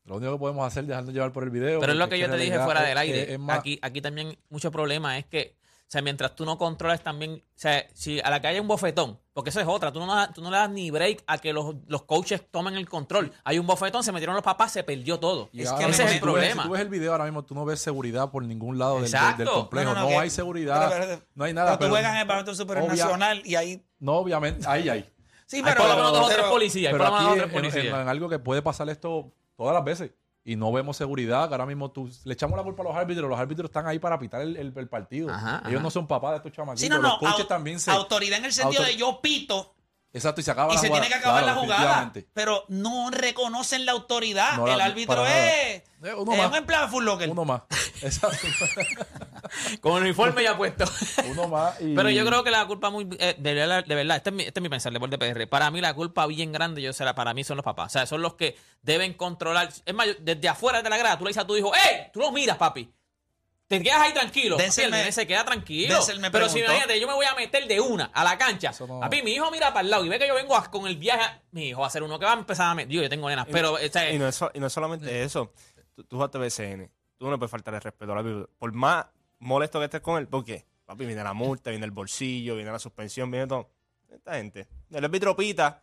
[0.05, 1.79] lo único que podemos hacer es dejarnos llevar por el video.
[1.79, 3.21] Pero es lo que yo te dije fuera es- del aire.
[3.23, 5.55] es- es más- aquí, aquí también mucho problema es que,
[5.87, 9.19] sea, mientras tú no controlas también, o sea, si a la que haya un bofetón,
[9.33, 11.75] porque eso es otra, tú no, tú no le das ni break a que los,
[11.87, 13.31] los coaches tomen el control.
[13.43, 15.49] Hay un bofetón, se metieron los papás, se perdió todo.
[15.51, 16.63] Y Es ahora que ese mismo, es si el ves- problema.
[16.63, 19.11] si tú ves el video ahora mismo, tú no ves seguridad por ningún lado del,
[19.37, 19.89] del- complejo.
[19.89, 21.77] No, No, no, no, que- hay seguridad, pero- pero- no hay nada.
[21.77, 23.85] Pero tú juegas en el baloncesto superior obvia- nacional y ahí.
[23.99, 25.09] No, obviamente, ahí hay.
[25.45, 25.77] Sí, Hay pero.
[25.81, 26.91] por lo menos dos o tres pero- policías.
[26.93, 27.25] Hay Pero aquí
[27.89, 30.11] o en algo que puede pasar esto todas las veces
[30.47, 33.27] y no vemos seguridad, que ahora mismo tú, le echamos la culpa a los árbitros,
[33.27, 35.29] los árbitros están ahí para pitar el, el- el partido.
[35.31, 35.83] Ajá, Ellos ajá.
[35.83, 37.09] no son papás de estos chamaquitos, Sí, no, no.
[37.09, 37.89] los coaches au- también se...
[37.91, 39.73] Autoridad en el sentido Autor- de yo pito
[40.15, 41.01] Exacto, y se acaba y la se jugada.
[41.05, 42.13] tiene que acabar Claro, la jugada.
[42.33, 44.55] Pero no reconocen la autoridad.
[44.57, 45.33] No la- el árbitro es.
[45.33, 45.83] Eh,
[46.17, 46.47] uno es más.
[46.51, 47.29] un empleado de Full Locker.
[47.29, 47.61] Uno más.
[48.01, 48.47] Exacto.
[49.81, 50.85] Con el uniforme ya puesto.
[51.31, 51.93] Uno más y...
[51.95, 54.43] Pero yo creo que la culpa muy eh, de verdad, de verdad, este es mi,
[54.43, 55.47] este es mi pensar, deporte PR.
[55.47, 57.87] Para mí la culpa bien grande, yo la- para mí son los papás.
[57.87, 59.69] O sea, son los que deben controlar.
[59.85, 62.07] Es más, desde afuera de la grada, tú le dices a tu hijo, ¡Ey!
[62.13, 62.89] Tú no miras, papi.
[63.67, 64.57] Te quedas ahí tranquilo.
[64.57, 65.95] Denzel me- se queda tranquilo.
[65.95, 66.73] Denzel me Pero si preguntó.
[66.73, 68.71] imagínate, yo me voy a meter de una a la cancha.
[68.87, 70.85] no- Papi, mi hijo mira para el lado y ve que yo vengo a- con
[70.85, 71.23] el viaje.
[71.23, 72.89] a- Mi hijo va a ser uno que va a empezar a meter.
[72.89, 73.73] Digo, yo tengo nenas, pero.
[73.73, 75.51] o sea, Y no es, so- y no es solamente eso.
[75.95, 76.91] Tú, tú jugaste BCN.
[77.17, 78.49] Tú no le puedes faltar el respeto al árbitro.
[78.59, 79.05] Por más
[79.39, 80.65] molesto que estés con él, ¿por qué?
[80.85, 83.69] Papi, viene la multa, viene el bolsillo, viene la suspensión, viene todo.
[84.13, 84.67] Esta gente.
[84.91, 85.81] El árbitro pita.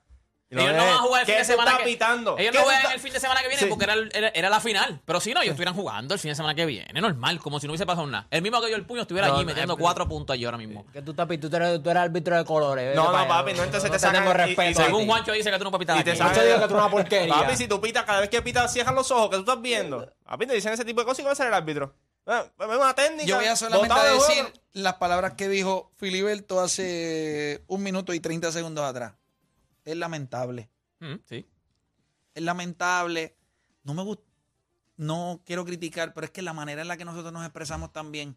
[0.60, 2.36] Ellos no van a jugar el ¿qué fin de semana que pitando?
[2.38, 3.68] Ellos ¿Qué no juegan el fin de semana que viene Sí.
[3.68, 5.00] porque era, era, era la final.
[5.04, 7.00] Pero si no, ellos estuvieran jugando el fin de semana que viene.
[7.00, 8.26] Normal, como si no hubiese pasado nada.
[8.30, 10.44] El mismo que dio el puño estuviera No, allí no, metiendo eh, cuatro puntos allí
[10.44, 10.84] ahora mismo.
[10.92, 12.84] Que tú, tapi, tú, eres, tú eres árbitro de colores.
[12.86, 14.82] vete No, no, papi, no, entonces te tenemos sacan y- y respeto.
[14.84, 15.06] Según.
[15.06, 16.90] Juancho dice que tú no puedes pitar Y te Yo digo que tú eres una
[16.90, 17.34] porquería.
[17.34, 20.12] Papi, si tú pitas, cada vez que pitas, cierran los ojos, que tú estás viendo.
[20.24, 21.94] Papi, te dicen ese tipo de cosas y va a ser el árbitro.
[22.26, 23.24] Eh, Es una técnica.
[23.24, 28.52] Yo voy a solamente decir las palabras que dijo Filiberto hace un minuto y 30
[28.52, 29.14] segundos atrás.
[29.84, 30.70] Es lamentable.
[31.00, 31.46] Mm, sí.
[32.34, 33.36] Es lamentable.
[33.82, 34.24] No me gusta.
[34.96, 38.36] No quiero criticar, pero es que la manera en la que nosotros nos expresamos también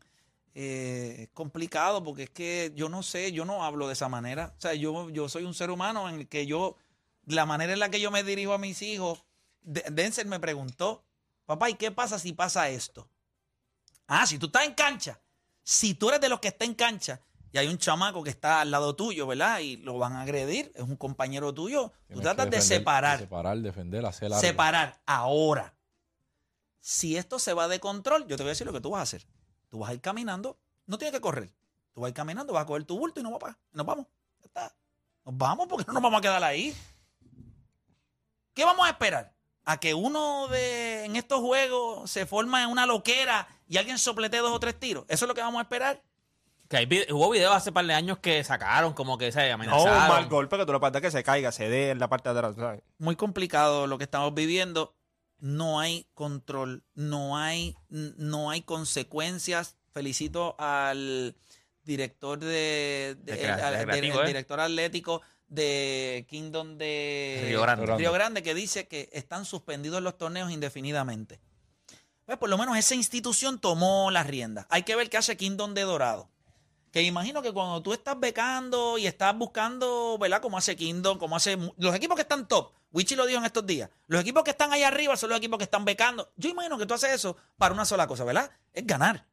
[0.55, 4.53] eh, es complicado porque es que yo no sé, yo no hablo de esa manera.
[4.57, 6.77] O sea, yo, yo soy un ser humano en el que yo,
[7.25, 9.25] la manera en la que yo me dirijo a mis hijos,
[9.61, 11.03] Denzel me preguntó,
[11.45, 13.09] papá, ¿y qué pasa si pasa esto?
[14.07, 15.19] Ah, si tú estás en cancha,
[15.61, 17.21] si tú eres de los que está en cancha
[17.55, 19.59] y hay un chamaco que está al lado tuyo, ¿verdad?
[19.59, 23.17] Y lo van a agredir, es un compañero tuyo, tú tratas de separar.
[23.17, 24.41] de separar, defender, hacer algo.
[24.41, 24.99] Separar.
[25.05, 25.73] Ahora,
[26.81, 28.99] si esto se va de control, yo te voy a decir lo que tú vas
[28.99, 29.25] a hacer.
[29.69, 31.49] Tú vas a ir caminando, no tienes que correr.
[31.93, 33.55] Tú vas a ir caminando, vas a coger tu bulto y nos vamos.
[33.71, 34.05] Nos vamos.
[34.41, 34.75] Ya está.
[35.23, 36.75] Nos vamos porque no nos vamos a quedar ahí.
[38.53, 39.33] ¿Qué vamos a esperar?
[39.63, 44.39] A que uno de en estos juegos se forma en una loquera y alguien soplete
[44.39, 45.05] dos o tres tiros.
[45.07, 46.03] ¿Eso es lo que vamos a esperar?
[46.69, 50.01] Que hay hubo videos hace par de años que sacaron como que se No, amenazaron.
[50.01, 52.29] un mal golpe que tú le pasas que se caiga, se dé en la parte
[52.31, 52.55] de atrás.
[52.55, 52.81] ¿sabes?
[52.97, 54.95] muy complicado lo que estamos viviendo.
[55.39, 59.77] No hay control, no hay, no hay consecuencias.
[59.93, 61.35] Felicito al
[61.83, 63.15] director de,
[63.61, 64.25] al- del- ¿eh?
[64.25, 67.95] director atlético de Kingdom de Río Grande.
[67.97, 71.39] Río Grande, que dice que están suspendidos los torneos indefinidamente.
[72.25, 74.65] Pues por lo menos esa institución tomó las riendas.
[74.69, 76.27] Hay que ver qué hace Kingdom de Dorado.
[76.95, 80.41] Que imagino que cuando tú estás becando y estás buscando, ¿verdad?
[80.41, 82.71] Como hace Kingdom, como hace los equipos que están top.
[82.93, 83.89] Wichi lo dijo en estos días.
[84.07, 86.31] Los equipos que están ahí arriba son los equipos que están becando.
[86.37, 88.49] Yo imagino que tú haces eso para una sola cosa, ¿verdad?
[88.71, 89.25] Es ganar.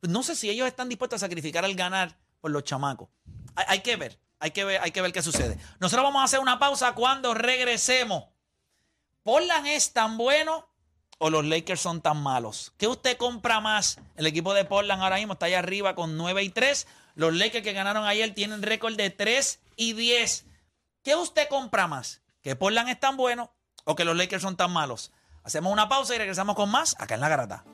[0.00, 3.08] Pues no sé si ellos están dispuestos a sacrificar el ganar por los chamacos.
[3.54, 5.56] Hay, hay que ver, hay que ver, hay que ver qué sucede.
[5.78, 8.24] Nosotros vamos a hacer una pausa cuando regresemos.
[9.22, 10.67] Portland es tan bueno
[11.18, 12.72] o los Lakers son tan malos?
[12.78, 14.00] ¿Qué usted compra más?
[14.16, 16.86] El equipo de Portland ahora mismo está allá arriba con 9 y 3.
[17.14, 20.46] Los Lakers que ganaron ayer tienen récord de 3 y 10.
[21.02, 22.22] ¿Qué usted compra más?
[22.42, 23.52] ¿Que Portland es tan bueno
[23.84, 25.12] o que los Lakers son tan malos?
[25.42, 27.64] Hacemos una pausa y regresamos con más acá en La Garata.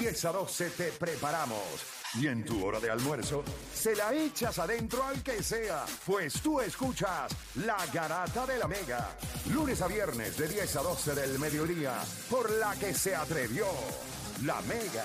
[0.00, 1.60] 10 a 12 te preparamos.
[2.14, 3.44] Y en tu hora de almuerzo,
[3.74, 9.14] se la echas adentro al que sea, pues tú escuchas La Garata de la Mega.
[9.52, 13.66] Lunes a viernes de 10 a 12 del mediodía, por la que se atrevió
[14.42, 15.04] La Mega.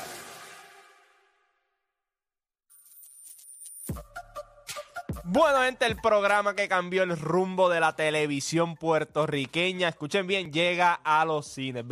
[5.27, 10.93] Bueno, gente, el programa que cambió el rumbo de la televisión puertorriqueña, escuchen bien, llega
[11.03, 11.83] a los cines.